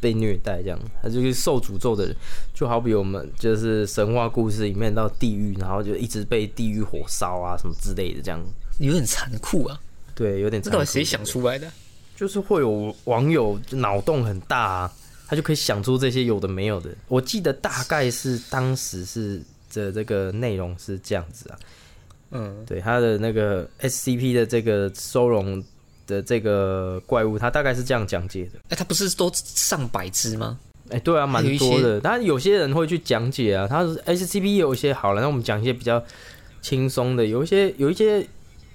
[0.00, 2.16] 被虐待这样，他就是受诅咒的人，
[2.54, 8.40] 就好比我们就是神话故事里面到地狱，然后就一直被地狱火烧啊什么之类的这样。
[8.78, 9.80] 有点残酷啊！
[10.14, 11.68] 对，有点残酷这到底谁想出来的？
[12.14, 14.92] 就是会有网友脑洞很大啊，
[15.26, 16.90] 他就可以想出这些有的没有的。
[17.08, 21.58] 我记得大概是当时是的这个内容是这样子啊，
[22.30, 25.62] 嗯，对他的那个 SCP 的这个收容
[26.06, 28.58] 的这个怪物，他大概是这样讲解的。
[28.68, 30.58] 哎、他不是都上百只吗？
[30.90, 32.00] 哎、对啊，蛮多的。
[32.00, 36.02] 但有些人会去讲解啊，他是 SCP 有一些好了，那我们讲一些比较
[36.60, 38.26] 轻松的，有一些有一些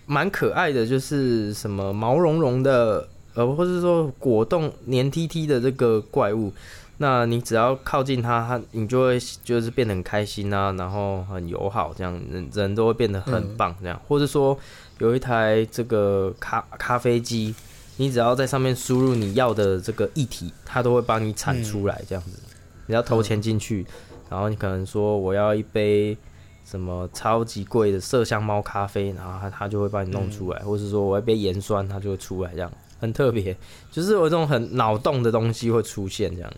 [0.06, 6.52] 蛮可爱的，就是什么毛茸茸的，呃，或者说果冻黏 T T 的这个怪物。
[6.98, 14.00] 那你只要靠近它，它你就会就是变得很开心啊，然后很友好，这样人人都会变得很棒，这样。
[14.08, 14.58] 或者说
[15.00, 17.54] 有一台这个咖咖啡机，
[17.98, 22.40] 你只要在上面输入你要的这个议题，它都会帮你产出来，这样子。
[22.86, 23.86] 你要投钱进去，
[24.30, 26.16] 然后你可能说我要一杯
[26.64, 33.58] 什么超级贵的麝香猫咖啡，然后它它就会帮你弄出来，或是说我要一杯盐酸，它就会出来，这样很特别，
[33.92, 36.54] 就是有一种很脑洞的东西会出现这样。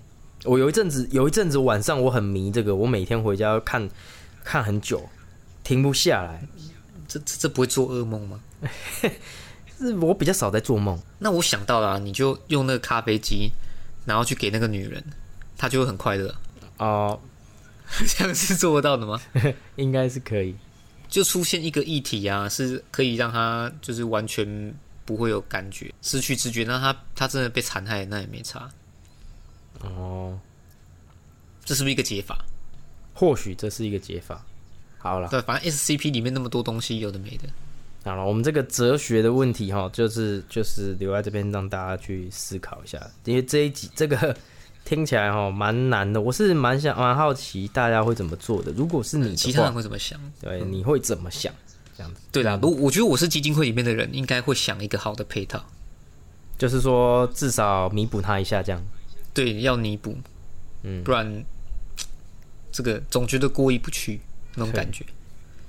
[0.45, 3.89] 我有一阵子有一阵子晚上我很迷这个，我每天回家看
[4.43, 5.09] 看很久，
[5.63, 6.47] 停不下来。
[7.07, 8.39] 这这这不会做噩梦吗？
[9.77, 13.51] 是我比较少在做梦，那我想到了啊、你就用那个咖啡机，
[14.05, 15.03] 然后去给那个女人，
[15.57, 16.33] 她就会很快乐。
[16.77, 17.19] 哦、
[18.07, 19.21] 这样是做得到的吗？
[19.75, 20.55] 应该是可以。
[21.07, 24.73] 就出现一个议题啊，是可以让她就是完全
[25.05, 28.69] 不会有感觉，失去知觉，那她她真的被残害，那也没差。
[29.97, 30.39] 哦，
[31.63, 32.37] 这是不是一个解法？
[33.13, 34.45] 或许这是一个解法。
[34.97, 37.43] 好了，对，反正 SCP 里面那么多东西，有的没的。
[38.03, 44.35] 好了，我们这个哲学的问题哈，就是就是留在这边让大家去思考一下，因为这一集这个
[44.83, 48.71] 听起来哈蛮难的，我是蛮想蛮好奇大家会怎么做的。
[48.73, 50.19] 如果是你其他人，会怎么想？
[50.41, 51.53] 对，你会怎么想？
[51.97, 55.63] 这样子，对啦，如我觉得我是基金会里面的人，应该会想一个好的配套。
[56.57, 58.81] 就是说至少弥补他一下，这样。
[59.35, 60.17] 对，要弥补，
[60.81, 61.45] 嗯不然
[62.71, 64.19] 这个总觉得过意不去
[64.55, 65.05] 那种感觉。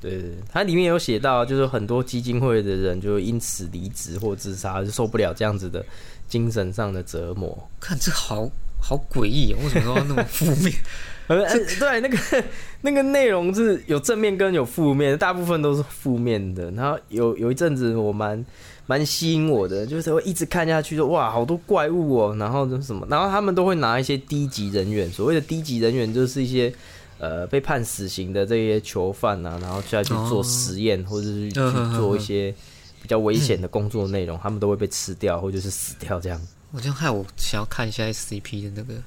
[0.01, 5.85] 对它里面有写到，就是很多基金会的人就因此离职或自杀，就受不了这样子的
[6.29, 7.69] 精神上的折磨。
[7.81, 8.49] 看这好
[8.79, 10.73] 好诡异哦，为什么都要那么负面？
[11.27, 12.45] 对，那个
[12.83, 16.71] 那个内容是有正面跟有负面，大部分都是负面的。
[16.71, 18.45] 然后有有一阵子我蛮
[18.87, 26.73] 蛮吸引我的，就是会一直看下去说哇，好多怪物哦，然后就是什么，然后他们都会拿一些低级人员，所谓的低级人员就是一些。
[27.19, 31.59] 呃，被判死刑的这些囚犯啊，然后下去做实验，或者是去
[31.97, 32.55] 做一些
[33.01, 36.39] 比较危险的工作内容，他们都会被吃掉，或者是死掉这样。
[36.73, 39.01] 我这样害我想要看一下 SCP 的那个，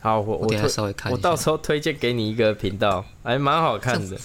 [0.00, 1.14] 好，我我等下推稍微看一下。
[1.14, 4.16] 我到时候推荐给你一个频道，还蛮好看的，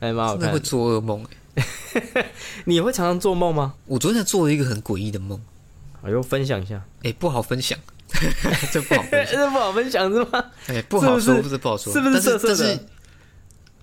[0.00, 0.62] 还蛮好真的会看。
[0.62, 1.36] 做噩梦哎！
[2.66, 3.74] 你会常常做梦吗？
[3.86, 5.40] 我昨天做了一个很诡异的梦，
[6.02, 7.78] 哎呦，分享一下，哎，不好分享，
[8.72, 10.44] 这不好分享，这不好分享是吗？
[10.68, 12.86] 哎，不好说，是不是不是不好说，是不是但色色的但是，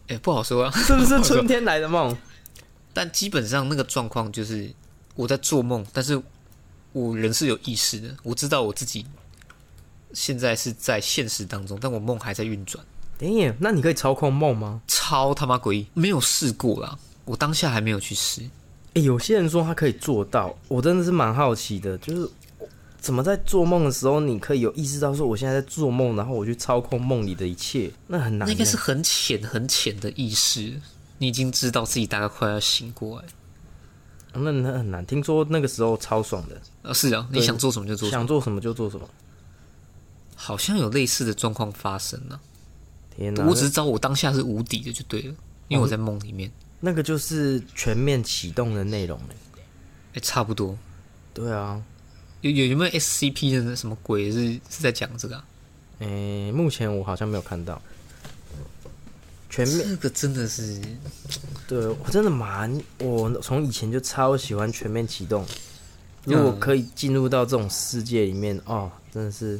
[0.07, 0.71] 哎，不好说啊。
[0.71, 2.15] 是不是 春天来的梦？
[2.93, 4.71] 但基本上那个状况就是
[5.15, 6.21] 我在做梦，但是
[6.93, 9.05] 我人是有意识的，我知道我自己
[10.13, 12.81] 现在是在现实当中，但我梦还在运转，
[13.17, 14.81] 等一眼，那你可以操控梦吗？
[14.87, 18.41] 超他妈诡异，没有试过啦，我当下还没有去试。
[18.93, 22.29] 哎、有些人说他可以做到，我真的是蛮好奇的，就是
[22.97, 28.49] 怎么在做梦的时候，你可以有意识到说我现在在做梦，然后我去操控梦里的一切，那很难欸。
[28.49, 30.79] 那应该是很浅很浅的意识，
[31.17, 33.25] 你已经知道自己大概快要醒过来。
[34.31, 35.05] 那那很难。
[35.05, 39.09] 听说那个时候超爽的，啊，是啊，你想做什么就做什么，想做什么就做什么。
[40.35, 42.39] 好像有类似的状况发生呢、
[43.15, 45.33] 天哪，我只是知道我当下是无敌的就对了，
[45.67, 46.51] 因为我在梦里面。
[46.79, 49.35] 那个就是全面启动的内容欸
[50.13, 50.77] 哎、差不多。
[51.33, 51.83] 对啊，
[52.41, 55.45] 有有有没有 SCP 的那什么鬼是是在讲这个、啊？
[55.99, 57.81] 诶、目前我好像没有看到
[59.49, 59.79] 全面。
[59.87, 60.81] 这个真的是
[61.67, 65.45] 对我真的蛮，我从以前就超喜欢全面启动。
[66.23, 69.59] 如果可以进入到这种世界里面，哦，真的是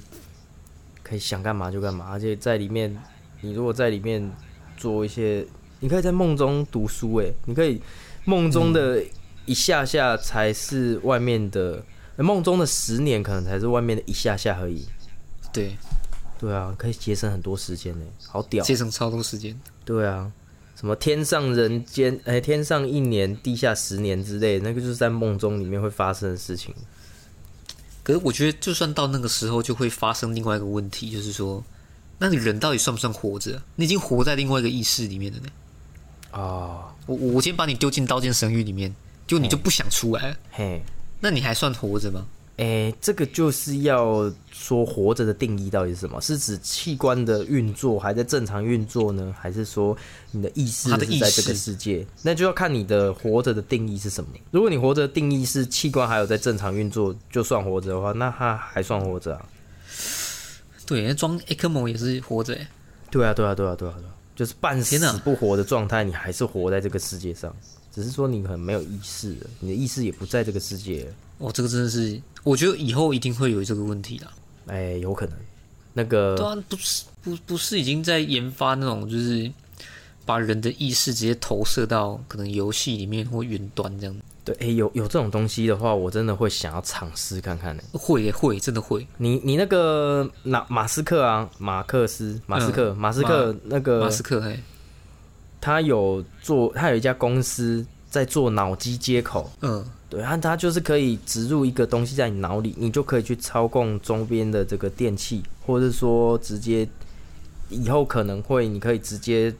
[1.03, 2.97] 可以想干嘛就干嘛，而且在里面，
[3.41, 4.31] 你如果在里面
[4.75, 5.45] 做一些，
[5.85, 7.79] 你可以在梦中读书，诶，你可以
[8.23, 9.03] 梦中的
[9.45, 14.83] 一下下才是外面的，呃梦中的十年可能才是外面的一下下而已。
[15.53, 15.77] 对，
[16.39, 18.63] 对啊，可以节省很多时间呢，好屌。
[18.63, 19.55] 节省超多时间。
[19.85, 20.31] 对啊，
[20.75, 26.73] 什么天上人间，哎、天上一年，地下十年之类，那个就是在梦中里面会发生的事情。
[28.01, 31.63] 可是我觉得，就算到那个时候，就会发生另外一个问题，就是说，
[32.17, 33.61] 那你人到底算不算活着？
[33.75, 35.47] 你已经活在另外一个意识里面了呢。
[36.35, 38.93] 哦，我我先把你丢进刀剑神域里面，
[39.25, 40.81] 就你就不想出来了，嘿，
[41.19, 42.25] 那你还算活着吗？
[42.57, 46.21] 哎、这个就是要说活着的定义到底是什么？
[46.21, 49.97] 是指器官的运作还在正常运作呢，还是说
[50.31, 52.07] 你的意识是在这个世界？
[52.21, 54.29] 那就要看你的活着的定义是什么。
[54.51, 59.45] 如果你活着的定义是器官还有在正常运作，就算活着的话，那他还算活着啊？
[60.85, 62.67] 对，那装 ECMO 也是活着欸，
[63.11, 67.55] 对啊，对啊，对啊，对啊，对啊，就是半死不活的状态，你还是活在这个世界上，
[67.93, 71.13] 只是说你很没有意识了，你的意识也不在这个世界了。
[71.37, 74.27] 哦，这个真的是，我觉得以后一定会有这个问题的。
[74.67, 75.37] 哎、有可能，
[75.93, 79.51] 那个对啊，不是不不是已经在研发那种就是
[80.25, 84.15] 把人的意识直接投射到可能游戏里面或云端这样，
[84.45, 87.81] 对，哎、有有这种东西的话，我真的会想要尝试看看呢。
[87.93, 89.05] 会耶会真的会。
[89.17, 94.59] 你你那个马马斯克啊，马克思马斯克、马斯克那个马斯克嘿，
[95.59, 106.87] 他有做，他有一家公司在做脑机接口，嗯，对，他他就是可以植入一个东西在你脑里，你就可以去操控周边的这个电器，或者说直接
[107.69, 109.51] 以后可能会，你可以直接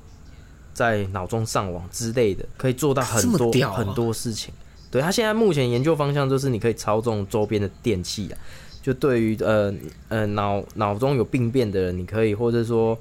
[0.75, 4.53] 在脑中上网之类的，可以做到很多、很多事情。
[4.95, 8.39] 对他现在目前研究方向就是你可以操纵周边的电器啊，
[8.81, 9.73] 就对于呃
[10.07, 12.97] 呃脑脑中有病变的人，你可以或者说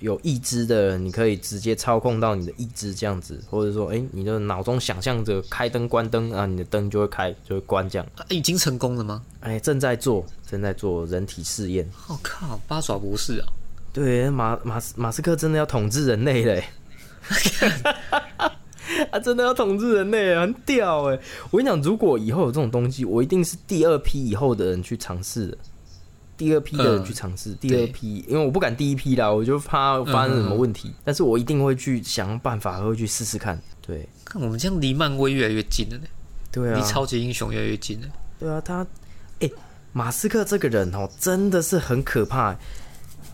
[0.00, 8.06] 有意志的人，你可以直接操控到你的意志这样子，或者说，哎、你的脑中想象着开灯关灯啊，你的灯就会开就会关这样。
[8.16, 9.22] 啊已经成功了吗？
[9.40, 11.88] 哎、正在做正在做人体试验。
[12.08, 13.48] 我、靠，八爪博士啊！
[13.90, 16.64] 对，马马斯马斯克真的要统治人类嘞！
[19.10, 21.18] 他 真的要统治人类，很屌哎！
[21.50, 25.58] 我跟你讲，如果以后有这种东西，我一定是第二批以后的人去尝试的。
[26.36, 30.90] 第二批的人去尝试，第二批，因为我不敢第一批啦，我就怕发生什么问题。
[31.04, 33.60] 但是我一定会去想办法，会去试试看。
[33.80, 36.04] 对，看我们这样离漫威越来越近了呢，
[36.50, 38.08] 对啊，离超级英雄越来越近了。
[38.40, 38.84] 对啊，他，
[39.38, 39.48] 哎、
[39.92, 42.58] 马斯克这个人哦，真的是很可怕欸。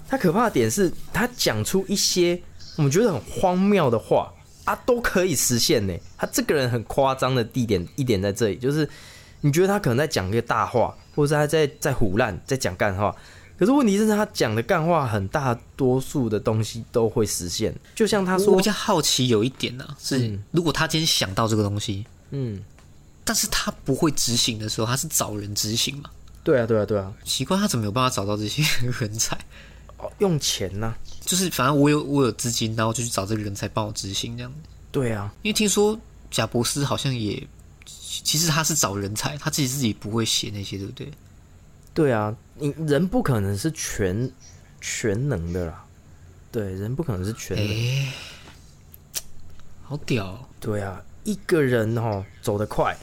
[0.07, 2.39] 他可怕的点是，他讲出一些
[2.77, 4.31] 我们觉得很荒谬的话
[4.69, 5.95] 啊，都可以实现呢。
[6.17, 8.89] 他这个人很夸张的地点一点在这里，就是
[9.41, 13.15] 你觉得他可能在讲一个大话，或者是他在在胡乱在讲干话，
[13.59, 17.75] 可是问题是，他讲的干话很大多数的东西都会实现。
[17.95, 22.63] 就像他说我比，较好奇有一点呢、是嗯如果他今天想到这个东西，嗯，
[23.25, 26.11] 但是他不会执行的时候，他是找人执行嘛？
[26.45, 28.63] 对啊，对啊，对啊，奇怪，他怎么有办法找到这些
[29.01, 29.37] 人才？
[29.99, 30.95] 哦，用钱呐、
[31.29, 34.51] 就是反正我有我有资金，然后就去找这个人才帮我执行这样。
[34.91, 36.01] 对啊，因为听说
[36.31, 37.47] 贾博士好像也，
[37.85, 41.13] 其实他是找人才，他自己自己不会写那些，对不对？
[41.93, 44.33] 对啊，你人不可能是全
[44.81, 45.85] 全能的啦。
[46.51, 47.67] 对，人不可能是全能。
[47.69, 48.15] 哎、
[49.83, 50.49] 好屌、哦！
[50.59, 52.97] 对啊，一个人哦走得快，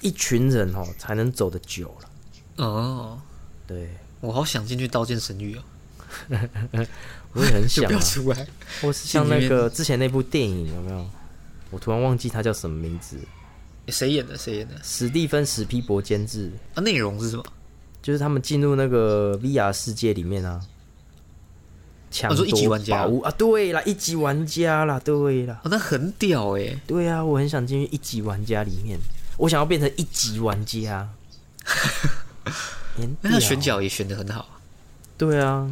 [0.00, 2.64] 一群人哦才能走得久了。
[2.64, 3.20] 哦，
[3.66, 5.62] 对，我好想进去刀剑神域哦，
[7.34, 8.00] 我也很想啊不要。
[8.00, 8.46] 出来。
[8.80, 11.06] 或是像那个之前那部电影有没有？
[11.70, 13.18] 我突然忘记它叫什么名字。
[13.88, 14.38] 谁演的？
[14.38, 14.74] 谁演的？
[14.82, 17.44] 史蒂芬史皮伯监制，啊，内容是什么？
[18.00, 20.60] 就是他们进入那个 VR 世界里面啊，
[22.10, 26.78] 抢夺玩家宝物啊，对啦，一级玩家啦，对啦，哦，那很屌哎！
[26.86, 28.98] 对啊，我很想进去一级玩家里面，
[29.36, 31.08] 我想要变成一级玩家。
[32.96, 34.60] 很那他选角也选的很好，
[35.18, 35.68] 对啊，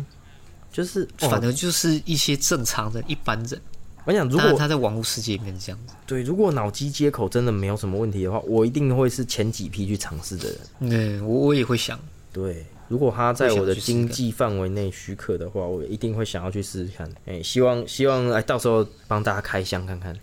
[0.73, 3.61] 就是哦，反而就是一些正常人、一般人。
[4.05, 10.59] 我想如果他在网络世界里面这样子，对，如果脑机接口真的没有什么问题的话，我一定会是前几批去尝试的人。
[10.81, 11.97] 嗯，我我也会想，
[12.33, 17.09] 对，如果他在我的经济范围内许可的话，我一定会想要去试试看。
[17.27, 20.19] 哎、希望希望哎，到时候帮大家开箱看看。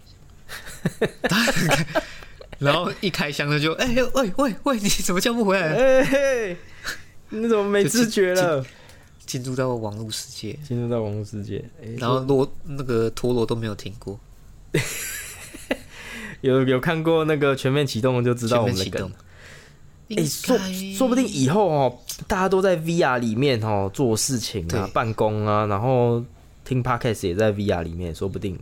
[2.60, 5.68] 然后一开箱他就，哎、喂喂喂，你怎么叫不回来？
[5.74, 6.58] 哎、嘿，
[7.30, 8.66] 你怎么没知觉了？
[9.30, 14.20] 进入到网络世界，进入到网络世界，哎、然后罗那个陀螺都没有停过，
[16.42, 19.04] 有有看过那个全面启动就知道我们的梗
[20.08, 20.58] 面启动。。
[20.58, 20.58] 哎、说
[20.98, 26.26] 说不定以后哦，大家都在 VR 里面哦做事情啊、办公啊，然后
[26.66, 28.58] 听 Podcast 也在 VR 里面，说不定。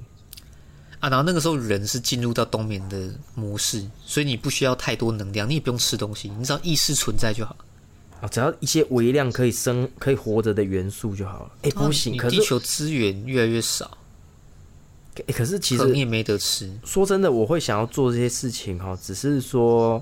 [0.99, 7.55] 啊，然后那个时候人是进入到冬眠的模式，所以你不需要太多能量，你也不用吃东西，你只要意识存在就好。
[8.21, 11.51] 啊，只要一些微量可以生、可以活着的元素就好了。
[11.63, 13.97] 哎、不行，可地球资源越来越少，
[15.27, 16.71] 哎可是其实你也没得吃。
[16.83, 20.01] 说真的，我会想要做这些事情哈，只是说，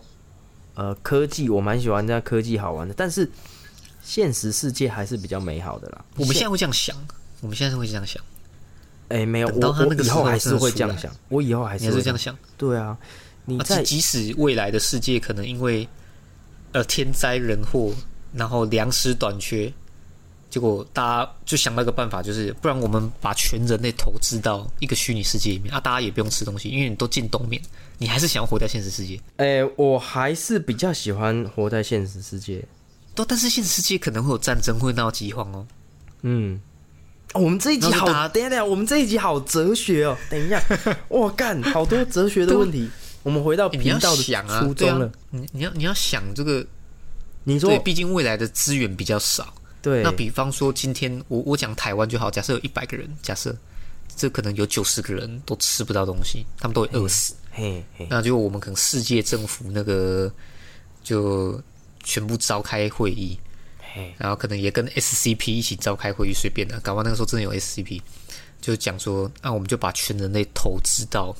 [0.75, 3.29] 呃，科技我蛮喜欢这样科技好玩的，但是
[4.03, 6.05] 现实世界还是比较美好的啦。
[6.15, 6.95] 我们现在会这样想，
[7.41, 8.23] 我们现在是会这样想，
[9.09, 12.37] 哎、没有，到我我他那个以后还是会这样想，我以后还是会这样想。
[12.57, 12.97] 对啊，
[13.43, 15.87] 你啊，在即即使未来的世界可能因为
[16.75, 17.93] 呃天灾人祸，
[18.33, 19.71] 然后粮食短缺，
[20.49, 27.61] 结果大家就想到一个办法，就是不然我们把全人类投资到一个虚拟世界里面啊，大家也不用吃东西，因为你都进冬眠，
[27.97, 29.17] 你还是想要活在现实世界。
[29.37, 32.61] 哎、我还是比较喜欢活在现实世界。
[33.13, 35.65] 都但是现实世界可能会有战争，会闹饥荒哦。
[36.23, 36.59] 嗯，
[37.31, 40.17] 哦我们这一集好，等一下等一下，我们这一集好哲学哦。
[40.29, 40.61] 等一下，
[41.07, 42.89] 我干，好多哲学的问题。
[43.25, 44.21] 我们回到频道的
[44.61, 46.63] 初，衷了。，你你要你要想这个，
[47.43, 49.51] 你说对，毕竟未来的资源比较少。
[49.81, 53.55] 对，那比方说，今天我我讲台湾就好，假设有一百个人，假设
[54.15, 57.33] 这可能有九十个人都吃不到东西，他们都会饿死。
[57.49, 60.31] 嘿嘿，那就我们可能世界政府那个
[61.03, 61.59] 就
[62.03, 63.35] 全部召开会议，
[63.79, 66.79] 嘿，然后可能也跟 SCP 一起召开会议，随便的。
[66.81, 67.99] 搞不好那个时候真的有 SCP，
[68.61, 71.35] 就讲说，那、我们就把全人类投资到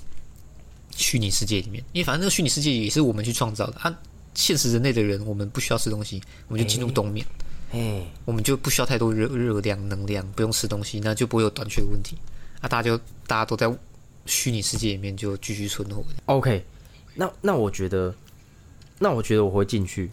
[0.96, 3.96] 虚拟世界里面，因为反正那个虚拟世界也是我们去创造的啊。
[4.34, 7.26] 现实人类的人，我们不需要吃东西，我们就进入冬眠，
[7.72, 12.18] 嘿，我们就不需要太多热热量、能量，不用吃东西，那就不会有短缺的问题。
[12.60, 13.74] 啊，大家就大家都在
[14.26, 16.04] 虚拟世界里面就继续存活。
[16.26, 16.66] OK，
[17.14, 18.14] 那那我觉得，
[19.00, 20.12] 那我觉得我会进去，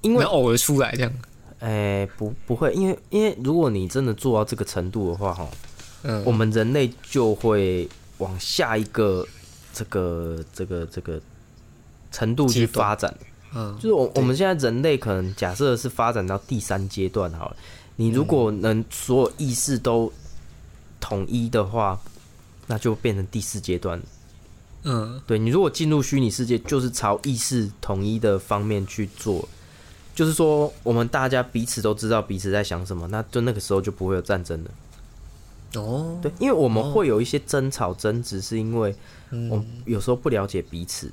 [0.00, 1.12] 因为偶尔出来这样，
[1.60, 5.48] 哎、不不会，因为因为如果你真的做到这个程度的话，哈，
[6.02, 7.88] 嗯，我们人类就会
[8.20, 9.26] 往下一个
[9.74, 11.20] 这个这个这个
[12.12, 13.12] 程度去发展。
[13.52, 17.56] 嗯就是我我们现在人类可能假设是发展到第三阶段好了，
[17.96, 20.12] 你如果能所有意识都
[21.00, 21.98] 统一的话，
[22.68, 24.00] 那就变成第四阶段。
[24.84, 29.48] 嗯对你如果进入虚拟世界，就是朝意识统一的方面去做，
[30.14, 34.70] 就是说我们大家彼此都知道彼此在想什么，那就那个时候就不会有战争了。
[35.74, 38.94] 哦，对，因为我们会有一些争吵争执，是因为
[39.30, 41.10] 我们有时候不了解彼此，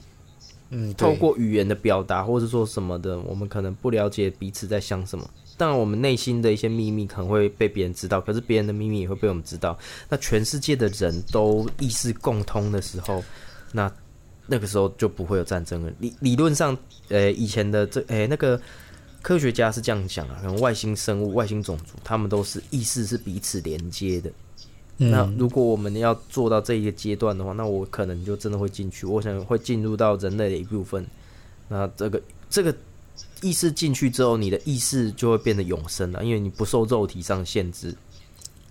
[0.70, 5.30] 嗯，透过语言的表达或者说什么的，我们可能不了解彼此在想什么。
[5.58, 9.78] 当然，我们内心的一些秘密可能会被别人知道，可是别人的秘密也会被我们知道。
[10.08, 13.24] 那全世界的人都意识共通的时候，
[13.72, 13.92] 那
[14.46, 15.92] 那个时候就不会有战争了。
[16.00, 16.78] 理理论上，
[17.10, 18.60] 呃，以前的这，诶、那个
[19.22, 24.32] 科学家是这样讲啊，可能外星生物、外星种族，他们都是意识是彼此连接的。
[24.98, 31.06] 那如果我们要做到这一个阶段的话，那我可能就真的会进去，我想会进入到人类的一部分。
[31.70, 32.76] 那这个这个
[33.42, 37.94] 意识进去之后，你的意识就会变得永生了，因为你不受肉体上限制，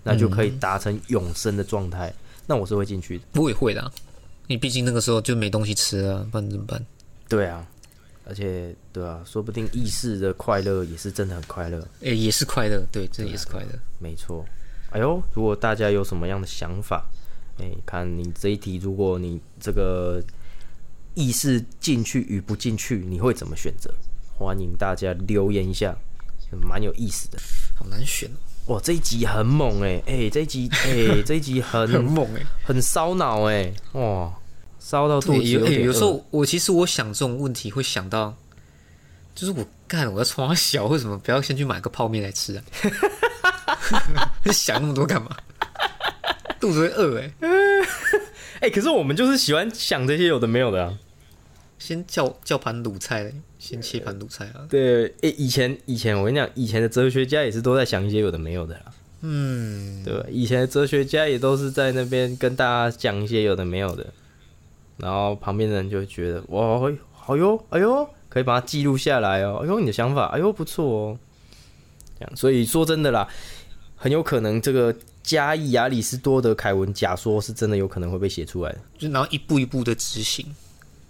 [0.02, 2.12] 那就可以达成永生的状态。
[2.46, 3.24] 那我是会进去的。
[3.40, 3.92] 我也会的啊，
[4.48, 6.84] 你毕竟那个时候就没东西吃啊，不然怎么办？
[7.28, 7.66] 对啊，
[8.24, 11.86] 而且对啊，说不定意识的快乐也是真的很快乐。
[12.00, 13.68] 诶、也是快乐，对，这也是快乐。
[14.00, 14.44] 没错。
[14.96, 17.04] 哎呦，如果大家有什么样的想法，
[17.58, 20.22] 哎、看你这一题，如果你这个
[21.12, 23.92] 意识进去与不进去，你会怎么选择？
[24.38, 25.94] 欢迎大家留言一下，
[26.50, 27.38] 蛮有意思的。
[27.78, 28.26] 好难选
[28.64, 34.32] 哦，哇，这一集很猛哎、哎、这一集哎、这一集很 很猛哎、很烧脑哎，哇，
[34.80, 38.34] 烧到肚对，子有、时候我其实我想这种问题会想到，
[39.34, 42.64] 就是我干我要从小为什么不要先去买个泡面来吃啊？
[44.52, 45.30] 想那么多干嘛？
[46.60, 47.32] 肚子会饿诶、
[48.60, 50.98] 哎、可是我们就是喜欢想这些有的没有的啊。
[51.78, 54.64] 先叫叫盘卤菜嘞，先切盘卤菜啊。
[54.70, 58.84] 对，诶、以前以前我跟你讲，以前的哲学家也是都在想一些有的没有的啦。
[59.20, 60.24] 嗯，对？
[60.30, 64.06] 以前的哲学家也都是在那边跟大家讲一些有的没有的，
[64.96, 71.18] 然后旁边的人就觉得哇，哎好哟，哎呦，可以把它记录下来哦，哎呦，你的想法，哎呦，不错哦。
[72.18, 73.28] 这样，所以说真的啦，
[73.96, 78.78] 很有可能这个加义亚里士多德凯文假说是真的有可能会被写出来的。
[78.98, 80.46] 就然后一步一步的执行，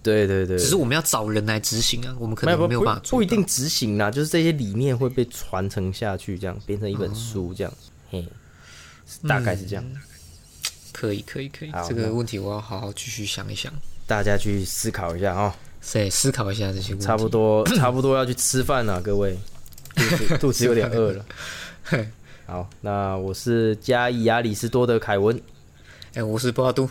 [0.02, 7.72] 对对对，只是我们要找人来执行啊，我们可能没有办法不不一定执行啊，就是这些理念会被传承下去，这样变成一本书，这样，
[8.10, 8.26] 嘿，
[9.28, 9.84] 大概是这样。
[10.92, 11.86] 可以，可以，可以好。
[11.86, 13.70] 这个问题我要好好继续想一想，
[14.06, 15.52] 大家去思考一下哦。
[15.92, 17.04] 对思考一下这些问题。
[17.04, 19.36] 差不多， 差不多要去吃饭了，各位，
[19.94, 21.26] 肚子肚子有点饿了。
[22.46, 22.52] 嘿。
[22.52, 25.40] 好，那我是加伊亚里斯多德凯文。
[26.14, 26.88] 哎、我是波阿都，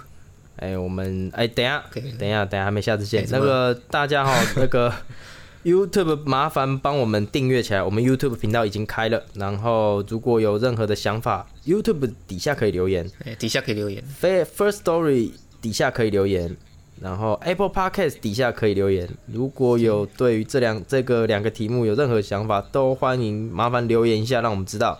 [0.57, 3.25] 哎、我们哎、等一下，等一下，等一下，还没下次见。
[3.31, 4.93] 那个大家哈，那个
[5.63, 9.23] YouTube 麻烦帮我们订阅起来，我们 YouTube 频道已经开了。
[9.33, 14.03] 然后如果有任何的想法，YouTube 底下可以留言哎、底下可以留言。
[14.21, 15.31] ，Fa-，First Story
[15.61, 16.55] 底下可以留言，
[17.01, 19.09] 然后 Apple Podcast 底下可以留言。
[19.25, 24.99] 如果有对于这两这个两个题目有任何想法，都欢迎麻烦留言一下，让我们知道。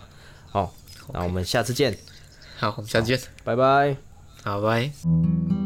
[0.56, 0.72] 好，
[1.12, 1.94] 那我们下次见，
[2.58, 3.94] 好，我们下次见，拜拜。
[4.42, 5.65] 好，拜。